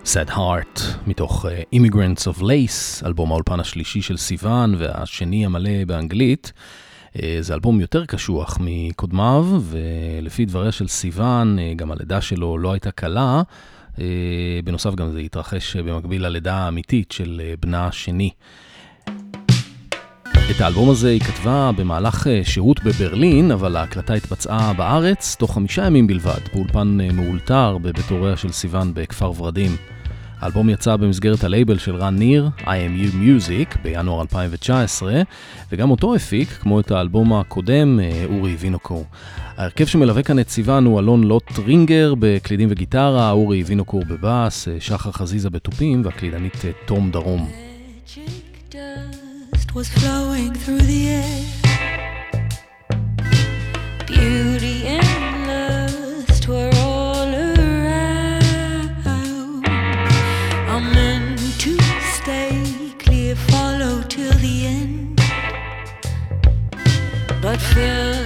sad, 0.06 0.30
heart. 0.30 0.82
מתוך 1.08 1.46
אה, 1.46 1.62
Immigrants 1.76 2.22
of 2.22 2.42
Lace, 2.42 3.06
אלבום 3.06 3.32
האולפן 3.32 3.60
השלישי 3.60 4.02
של 4.02 4.18
סיוון 4.18 4.76
והשני 4.78 5.46
המלא 5.46 5.86
באנגלית. 5.88 6.54
אה, 7.22 7.38
זה 7.42 7.54
אלבום 7.54 7.82
יותר 7.82 8.06
קשוח 8.06 8.58
מקודמיו, 8.62 9.46
ולפי 9.62 10.46
דבריה 10.46 10.72
של 10.72 10.88
סיוון, 10.88 11.60
אה, 11.60 11.74
גם 11.76 11.92
הלידה 11.92 12.22
שלו 12.22 12.58
לא 12.58 12.72
הייתה 12.72 12.92
קלה. 12.92 13.42
אה, 14.00 14.06
בנוסף, 14.64 14.96
גם 14.96 15.12
זה 15.12 15.20
התרחש 15.20 15.76
במקביל 15.76 16.26
ללידה 16.26 16.56
האמיתית 16.56 17.12
של 17.12 17.42
בנה 17.60 17.88
השני. 17.88 18.30
את 20.52 20.62
האלבום 20.62 20.90
הזה 20.90 21.10
היא 21.10 21.22
כתבה 21.22 21.72
במהלך 21.78 22.28
שהות 22.44 22.84
בברלין, 22.84 23.52
אבל 23.52 23.76
ההקלטה 23.76 24.14
התבצעה 24.14 24.74
בארץ 24.74 25.36
תוך 25.40 25.54
חמישה 25.54 25.86
ימים 25.86 26.08
בלבד, 26.08 26.40
באולפן 26.54 26.98
מאולתר 27.14 27.78
בבית 27.78 28.10
הוריה 28.10 28.38
של 28.38 28.52
סיוון 28.52 28.94
בכפר 28.94 29.32
ורדים. 29.32 29.72
האלבום 30.44 30.70
יצא 30.70 30.96
במסגרת 30.96 31.44
הלייבל 31.44 31.78
של 31.78 31.96
רן 31.96 32.16
ניר, 32.16 32.50
IMU 32.60 33.14
Music, 33.14 33.78
בינואר 33.84 34.22
2019, 34.22 35.22
וגם 35.72 35.92
אותו 35.92 36.16
הפיק, 36.16 36.50
כמו 36.50 36.80
את 36.80 36.92
האלבום 36.92 37.34
הקודם, 37.34 38.00
אה, 38.00 38.26
אורי 38.26 38.56
וינוקור. 38.60 39.06
ההרכב 39.58 39.86
שמלווה 39.86 40.24
כאן 40.24 40.40
את 40.40 40.50
סיוון 40.50 40.86
הוא 40.86 41.00
אלון 41.00 41.24
לוט 41.24 41.60
רינגר 41.66 42.14
בקלידים 42.20 42.68
וגיטרה, 42.72 43.32
אורי 43.32 43.64
וינוקור 43.64 44.04
בבאס, 44.08 44.68
אה, 44.68 44.76
שחר 44.80 45.12
חזיזה 45.12 45.50
בתופים, 45.50 46.02
והקלידנית 46.06 46.66
אה, 46.66 46.72
תום 46.86 47.12
דרום. 47.12 47.50
Was 49.76 49.90
flowing 50.00 50.54
through 50.64 50.84
the 50.92 51.02
air. 51.20 51.64
Beauty 54.08 54.43
but 67.54 67.62
fill 67.62 68.23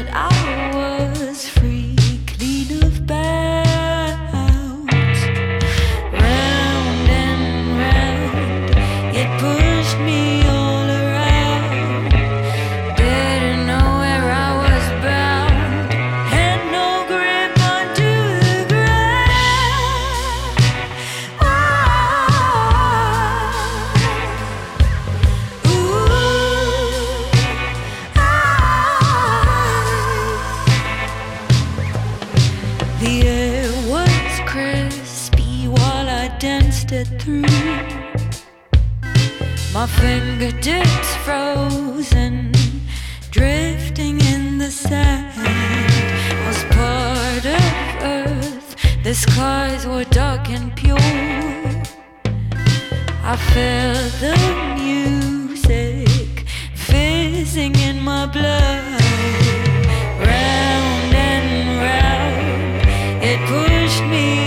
Fingertips 39.95 41.15
frozen, 41.25 42.51
drifting 43.31 44.19
in 44.21 44.57
the 44.57 44.69
sand. 44.69 45.33
Was 46.45 46.63
part 46.75 47.45
of 47.45 47.63
Earth. 48.01 48.75
The 49.03 49.13
skies 49.15 49.85
were 49.87 50.05
dark 50.05 50.49
and 50.49 50.75
pure. 50.75 50.97
I 53.23 53.35
felt 53.53 54.11
the 54.19 54.37
music 54.75 56.45
fizzing 56.75 57.75
in 57.75 58.01
my 58.01 58.25
blood. 58.25 59.01
Round 60.19 61.13
and 61.13 61.79
round, 61.81 63.23
it 63.23 63.39
pushed 63.49 64.03
me 64.05 64.46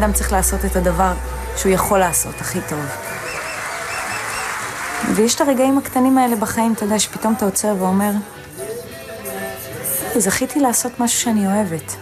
אדם 0.00 0.12
צריך 0.12 0.32
לעשות 0.32 0.64
את 0.64 0.76
הדבר 0.76 1.12
שהוא 1.56 1.72
יכול 1.72 1.98
לעשות 1.98 2.34
הכי 2.40 2.58
טוב. 2.68 2.84
ויש 5.14 5.34
את 5.34 5.40
הרגעים 5.40 5.78
הקטנים 5.78 6.18
האלה 6.18 6.36
בחיים, 6.36 6.72
אתה 6.72 6.84
יודע, 6.84 6.98
שפתאום 6.98 7.34
אתה 7.36 7.44
עוצר 7.44 7.74
ואומר, 7.78 8.10
זכיתי 10.16 10.60
לעשות 10.60 11.00
משהו 11.00 11.20
שאני 11.20 11.46
אוהבת. 11.46 11.96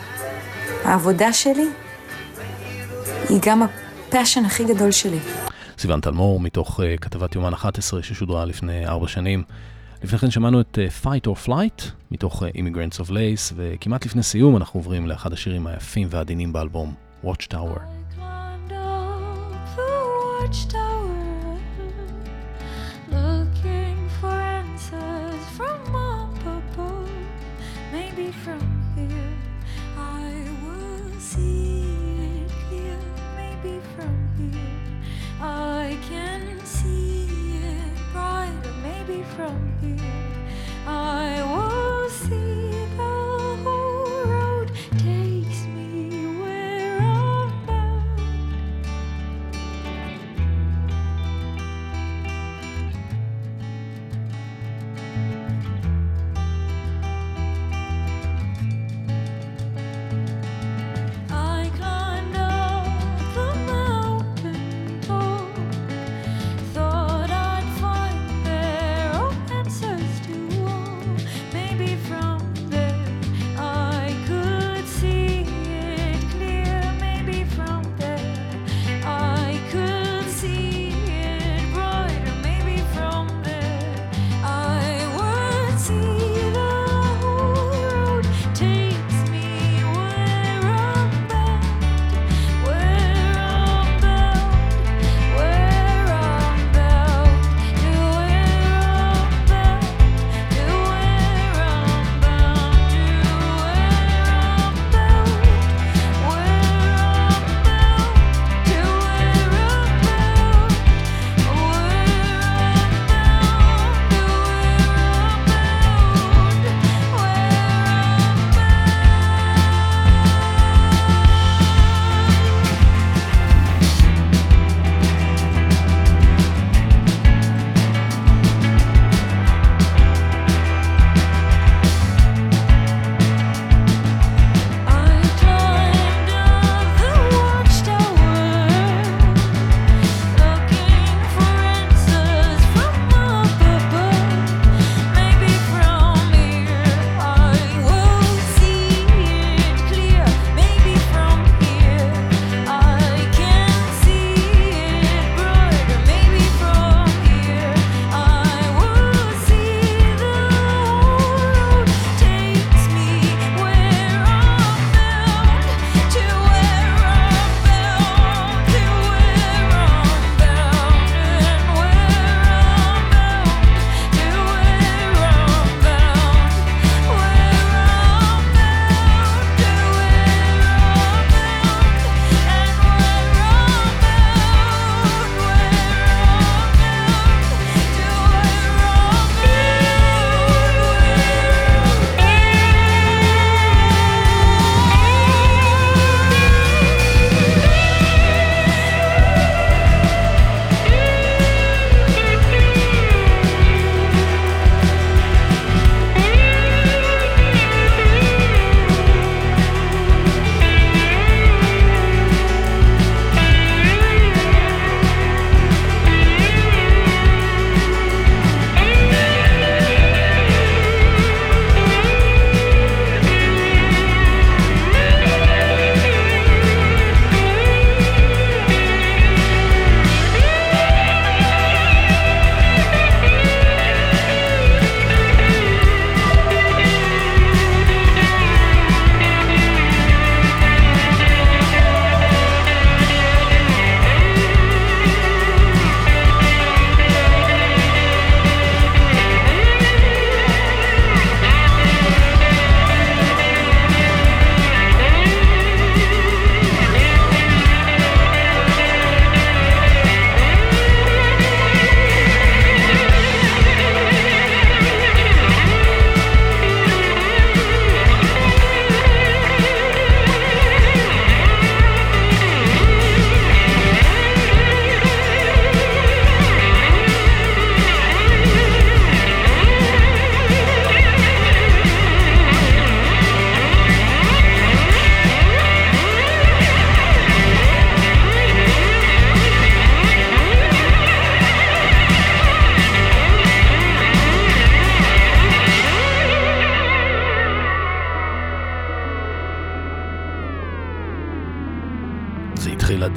העבודה 0.84 1.32
שלי 1.32 1.68
היא 3.28 3.38
גם 3.46 3.62
הפאשן 3.62 4.44
הכי 4.44 4.64
גדול 4.64 4.90
שלי. 4.90 5.18
סיוון 5.78 6.00
תלמור, 6.00 6.40
מתוך 6.40 6.80
uh, 6.80 6.82
כתבת 7.00 7.34
יומן 7.34 7.52
11 7.52 8.02
ששודרה 8.02 8.44
לפני 8.44 8.86
ארבע 8.86 9.08
שנים. 9.08 9.42
לפני 10.02 10.18
כן 10.18 10.30
שמענו 10.30 10.60
את 10.60 10.78
uh, 10.78 11.04
Fight 11.04 11.28
or 11.28 11.46
Flight, 11.48 11.84
מתוך 12.10 12.42
uh, 12.42 12.46
Immigrants 12.46 13.04
of 13.06 13.10
Lace, 13.10 13.52
וכמעט 13.56 14.06
לפני 14.06 14.22
סיום 14.22 14.56
אנחנו 14.56 14.80
עוברים 14.80 15.06
לאחד 15.06 15.32
השירים 15.32 15.66
היפים 15.66 16.08
והעדינים 16.10 16.52
באלבום, 16.52 16.94
up 17.24 17.42
the 17.50 17.87
touched 20.48 20.74
up. 20.76 20.87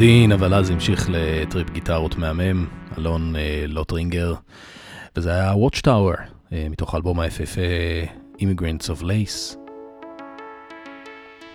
דין, 0.01 0.31
אבל 0.31 0.53
אז 0.53 0.69
המשיך 0.69 1.09
לטריפ 1.11 1.69
גיטרות 1.69 2.17
מהמם, 2.17 2.65
אלון 2.97 3.35
אה, 3.35 3.65
לוטרינגר, 3.67 4.33
וזה 5.15 5.31
היה 5.31 5.53
Watchtower, 5.53 6.19
אה, 6.53 6.67
מתוך 6.69 6.93
האלבום 6.93 7.19
היפהפה 7.19 7.61
Immigrants 8.37 8.99
of 8.99 9.03
Lace. 9.03 9.57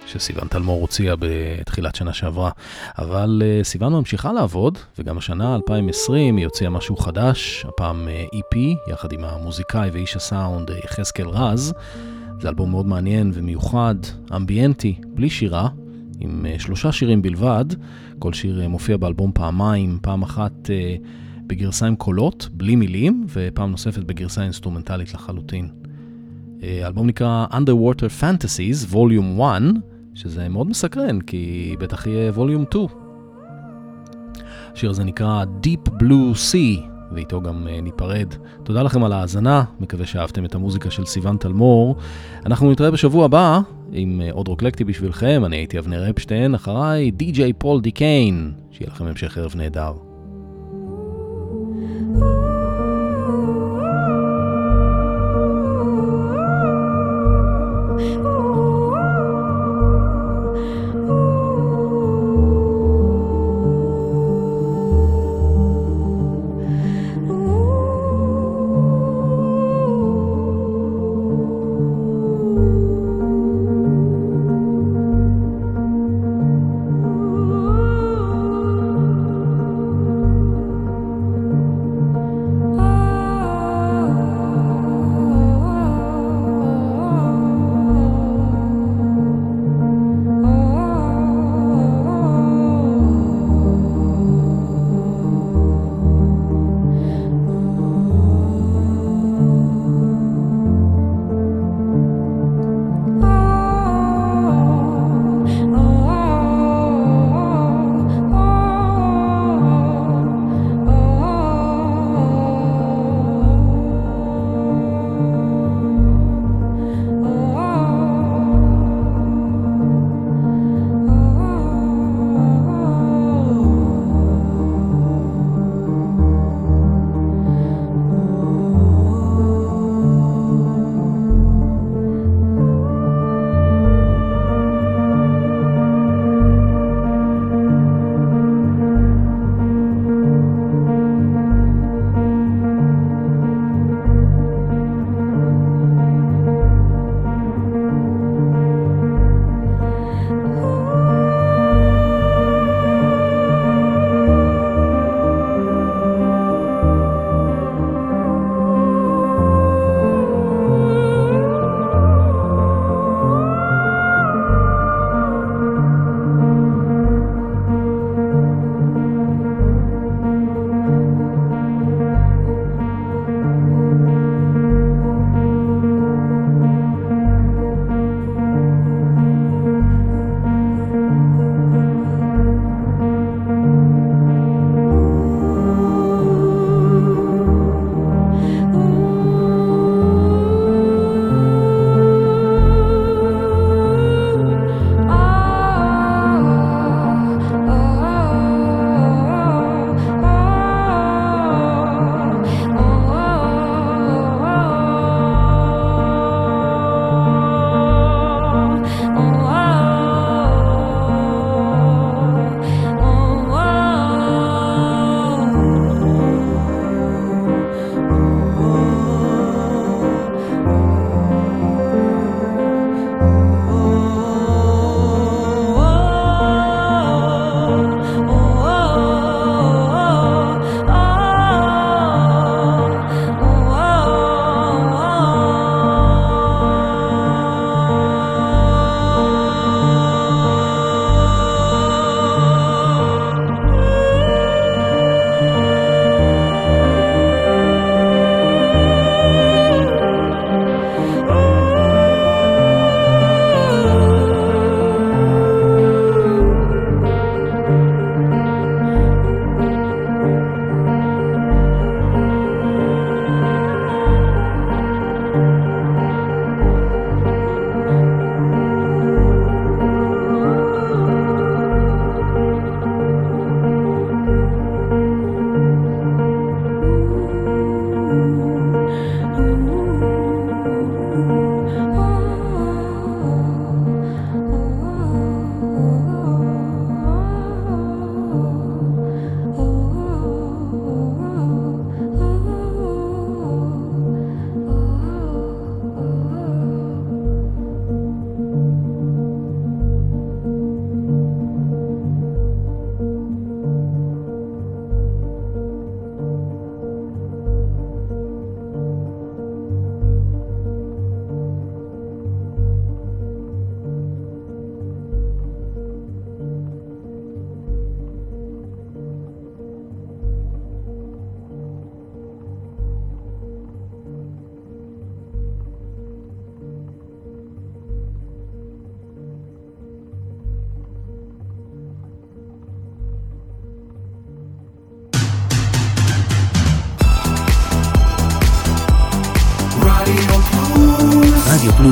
שסיוון 0.07 0.49
תלמור 0.49 0.80
הוציאה 0.80 1.14
בתחילת 1.18 1.94
שנה 1.94 2.12
שעברה. 2.12 2.51
אבל 2.99 3.42
uh, 3.42 3.64
סיוון 3.64 3.92
ממשיכה 3.92 4.32
לעבוד, 4.32 4.78
וגם 4.99 5.18
השנה, 5.18 5.55
2020, 5.55 6.36
היא 6.36 6.44
הוציאה 6.44 6.70
משהו 6.70 6.97
חדש, 6.97 7.66
הפעם 7.68 8.09
uh, 8.09 8.36
EP, 8.36 8.57
יחד 8.92 9.12
עם 9.12 9.24
המוזיקאי 9.24 9.90
ואיש 9.90 10.16
הסאונד 10.16 10.70
יחזקאל 10.84 11.28
רז. 11.28 11.72
זה 12.40 12.49
אלבום 12.49 12.70
מאוד 12.70 12.86
מעניין 12.86 13.30
ומיוחד, 13.34 13.94
אמביאנטי, 14.36 15.01
בלי 15.07 15.30
שירה, 15.30 15.68
עם 16.21 16.47
uh, 16.47 16.62
שלושה 16.62 16.93
שירים 16.93 17.23
בלבד. 17.23 17.64
כל 18.19 18.33
שיר 18.33 18.64
uh, 18.64 18.69
מופיע 18.69 18.97
באלבום 18.97 19.31
פעמיים, 19.35 19.99
פעם 20.03 20.23
אחת 20.23 20.53
uh, 20.67 21.07
בגרסה 21.47 21.87
עם 21.87 21.97
קולות, 21.97 22.49
בלי 22.53 22.77
מילים, 22.77 23.27
ופעם 23.29 23.71
נוספת 23.71 24.05
בגרסה 24.05 24.43
אינסטרומנטלית 24.43 25.14
לחלוטין. 25.14 25.69
האלבום 26.62 27.07
נקרא 27.07 27.47
Underwater 27.51 28.23
Fantasies, 28.23 28.93
Volume 28.93 29.43
1, 29.43 29.62
שזה 30.14 30.49
מאוד 30.49 30.67
מסקרן, 30.67 31.21
כי 31.21 31.77
בטח 31.81 32.07
יהיה 32.07 32.33
ווליום 32.33 32.64
2. 32.71 32.87
השיר 34.73 34.91
הזה 34.91 35.05
נקרא 35.05 35.45
Deep 35.62 35.91
Blue 35.91 36.35
Sea, 36.53 36.95
ואיתו 37.13 37.43
גם 37.43 37.67
uh, 37.67 37.83
ניפרד. 37.83 38.35
תודה 38.63 38.83
לכם 38.83 39.05
על 39.05 39.13
ההאזנה, 39.13 39.65
מקווה 39.81 40.07
שאהבתם 40.07 40.45
את 40.45 40.55
המוזיקה 40.55 40.91
של 40.91 41.05
סיון 41.05 41.37
תלמור. 41.37 41.97
אנחנו 42.47 42.71
נתראה 42.71 42.91
בשבוע 42.91 43.25
הבא 43.25 43.61
עם 43.93 44.21
uh, 44.21 44.33
עוד 44.33 44.49
רוקלקטי 44.49 44.85
בשבילכם, 44.85 45.43
אני 45.47 45.57
הייתי 45.57 45.79
אבנר 45.79 46.11
אפשטיין, 46.11 46.55
אחריי 46.55 47.11
די.ג'יי 47.11 47.53
פול 47.53 47.81
דיקיין. 47.81 48.53
שיהיה 48.71 48.91
לכם 48.91 49.07
המשך 49.07 49.39
ערב 49.39 49.53
נהדר. 49.57 49.93
פלוס, 52.19 52.56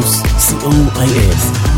plus 0.00 0.22
C-O-I-S. 0.38 1.73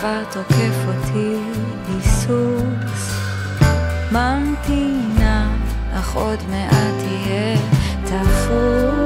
כבר 0.00 0.24
תוקף 0.24 0.86
אותי 0.88 1.36
היסוס. 1.88 3.14
ממתינה, 4.12 5.56
אך 5.94 6.14
עוד 6.14 6.38
מעט 6.50 6.94
תהיה 6.98 7.56
תפוס. 8.04 8.99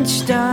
lunchtime. 0.00 0.49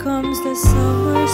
Comes 0.00 0.42
the 0.42 0.54
summer 0.54 1.26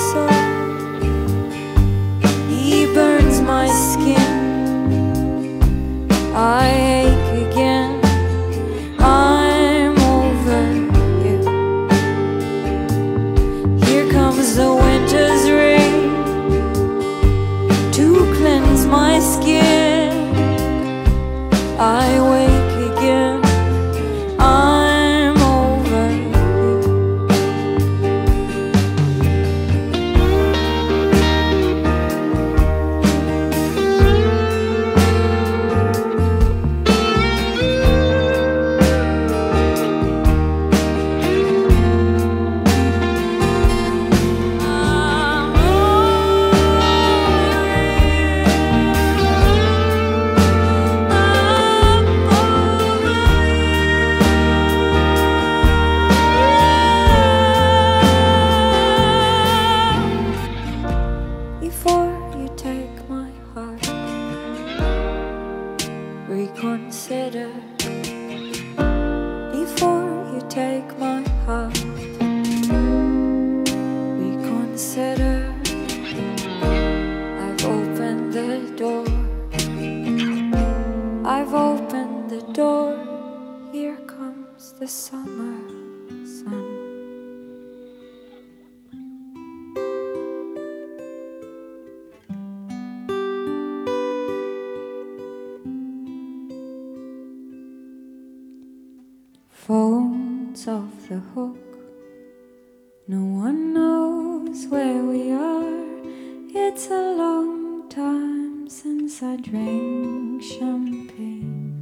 I 109.23 109.37
drank 109.37 110.43
champagne. 110.43 111.73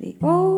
The 0.00 0.16
old 0.20 0.57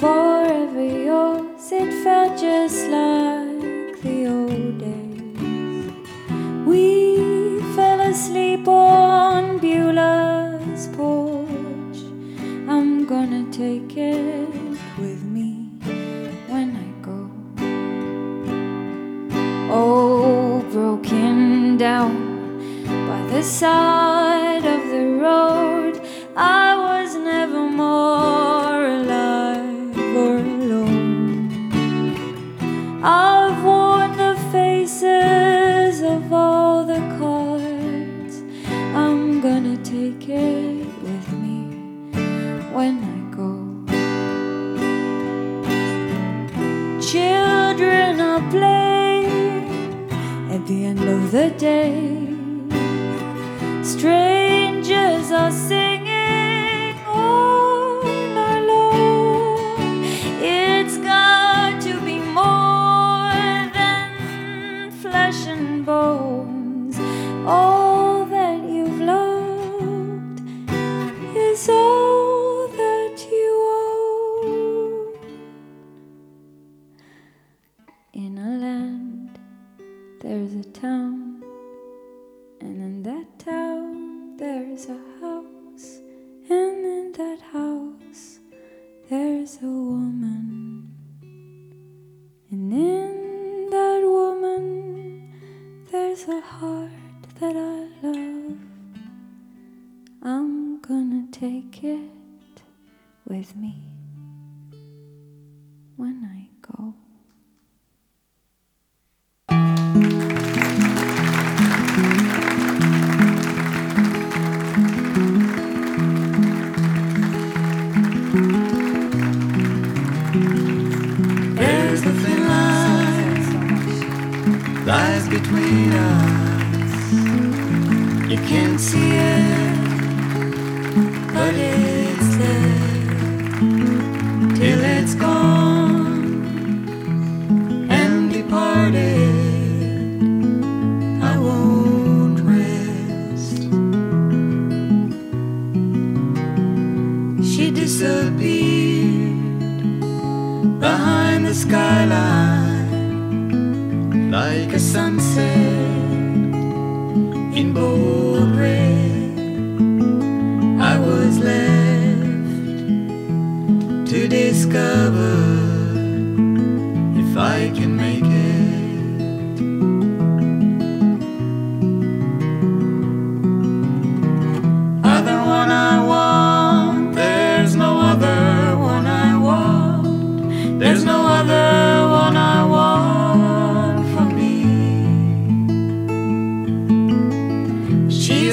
forever 0.00 0.82
yours. 0.82 1.70
It 1.70 1.92
felt 2.02 2.40
just 2.40 2.88
like 2.88 4.00
the 4.00 4.16
old 4.36 4.78
days. 4.78 5.92
We 6.66 7.60
fell 7.76 8.00
asleep 8.00 8.66
on 8.66 9.60
Beulah's 9.60 10.86
porch. 10.96 11.98
I'm 12.66 13.04
gonna 13.04 13.44
take 13.52 13.94
it 13.98 14.48
with 14.98 15.22
me 15.22 15.68
when 16.48 16.68
I 16.86 16.88
go. 17.08 17.20
Oh, 19.70 20.64
broken 20.72 21.76
down 21.76 22.12
by 23.06 23.20
the 23.32 23.42
sound. 23.42 23.99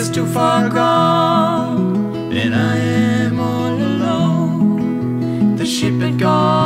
is 0.08 0.16
too 0.16 0.26
far 0.26 0.70
gone, 0.70 2.32
and 2.32 2.56
I 2.56 2.78
am 2.78 3.40
all 3.40 3.74
alone. 3.74 5.56
The 5.56 5.66
ship 5.66 6.00
had 6.02 6.20
gone. 6.20 6.57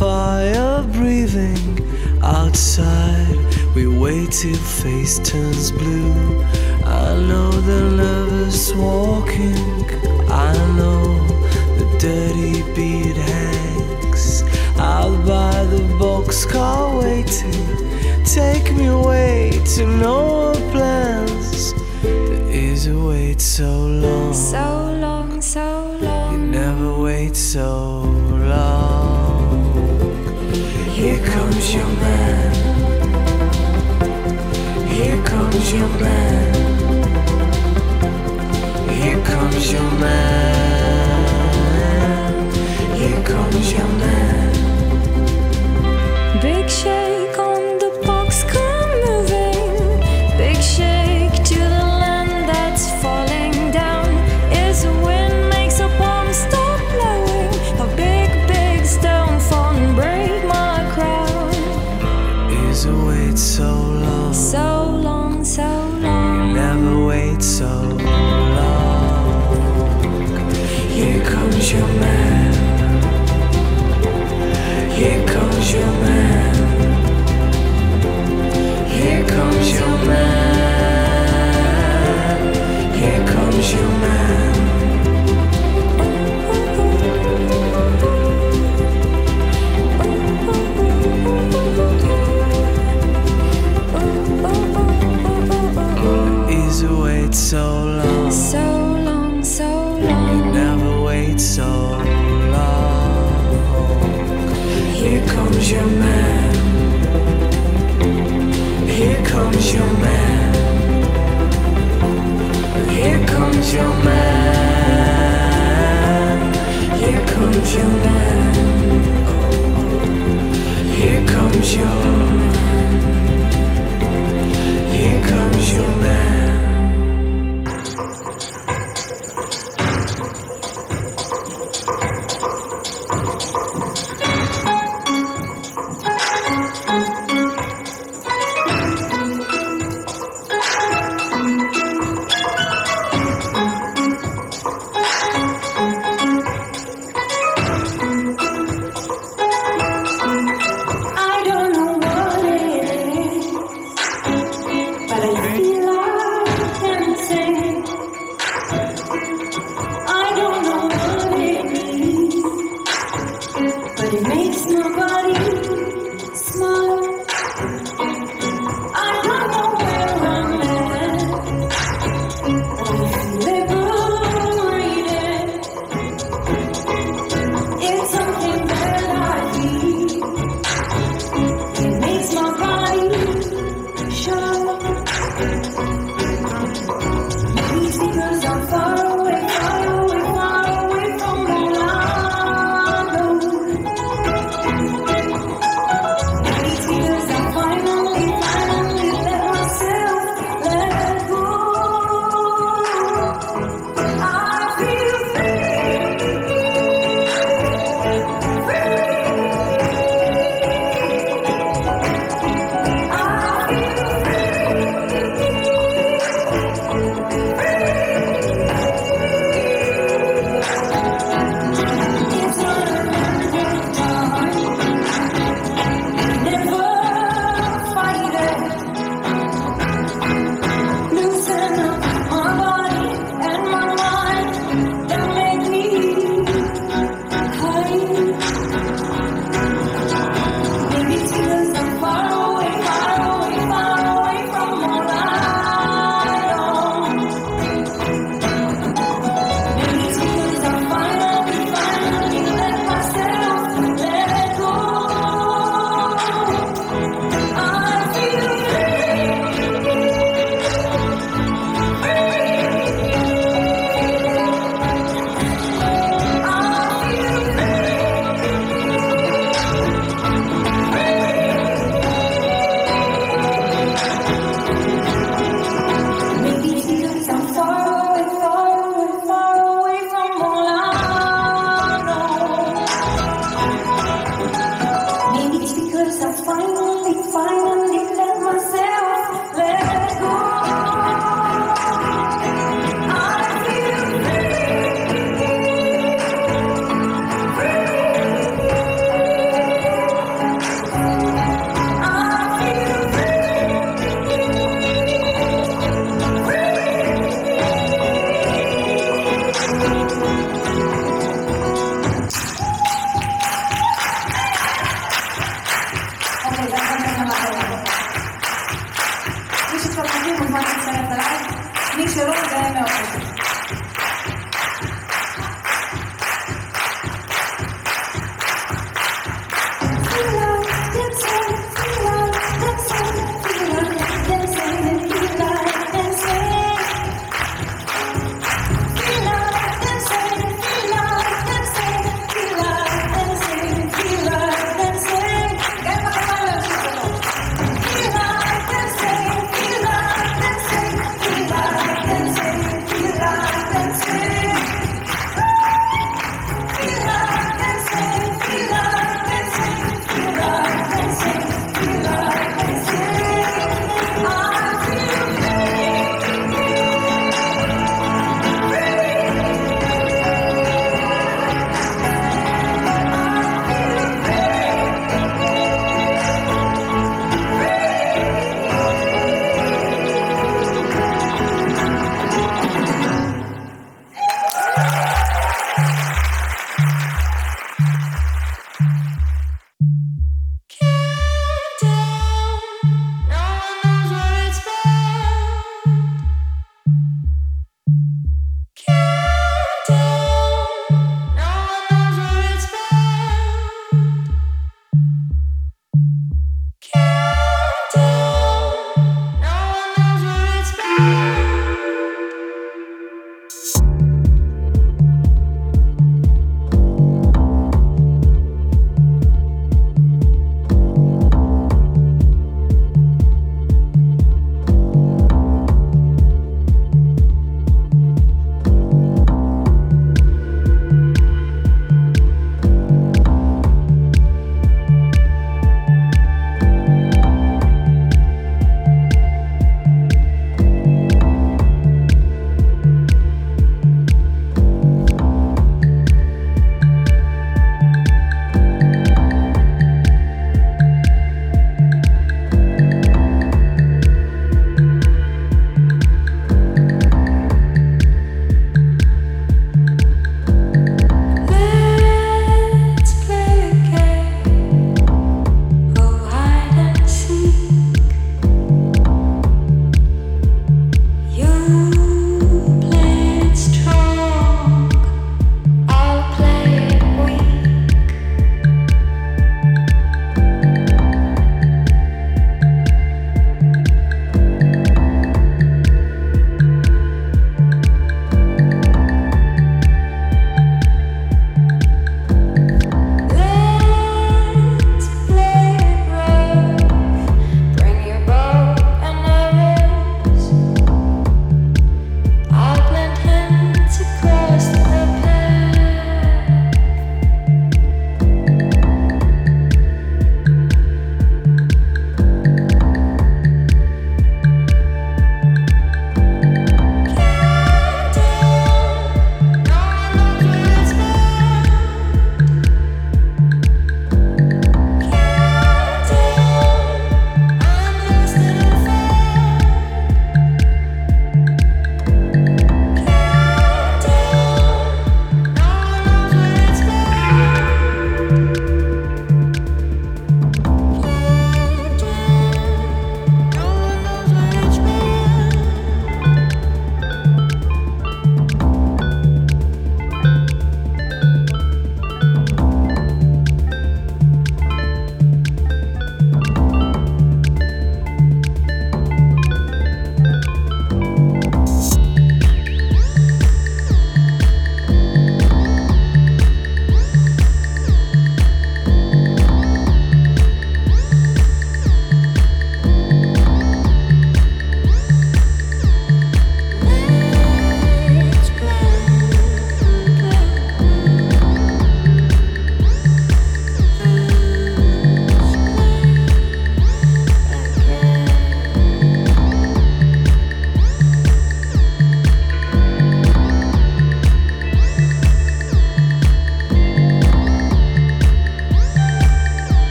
fire 0.00 0.82
breathing 0.94 1.78
outside. 2.22 3.36
We 3.74 3.86
wait 3.86 4.32
till 4.32 4.56
face 4.56 5.18
turns 5.18 5.70
blue. 5.70 6.42
I 6.86 7.16
know 7.28 7.50
the 7.50 7.82
nervous 8.02 8.72
walking. 8.72 9.84
I 10.30 10.54
know 10.78 11.04
the 11.76 11.86
dirty 11.98 12.62
bead 12.74 13.14
hangs 13.14 14.42
out 14.78 15.18
by 15.26 15.64
the 15.64 15.82
boxcar 16.00 17.02
waiting. 17.02 18.24
Take 18.24 18.74
me 18.74 18.86
away 18.86 19.60
to 19.74 19.84
no 19.84 20.54
plans. 20.72 21.74
There 22.00 22.48
is 22.48 22.86
a 22.86 22.98
wait 22.98 23.42
so 23.42 23.70
long. 23.86 24.32
So 24.32 24.79
your 35.72 35.88
man. 36.00 36.54
Here 38.88 39.22
comes 39.24 39.72
your 39.72 39.90
man. 40.00 40.39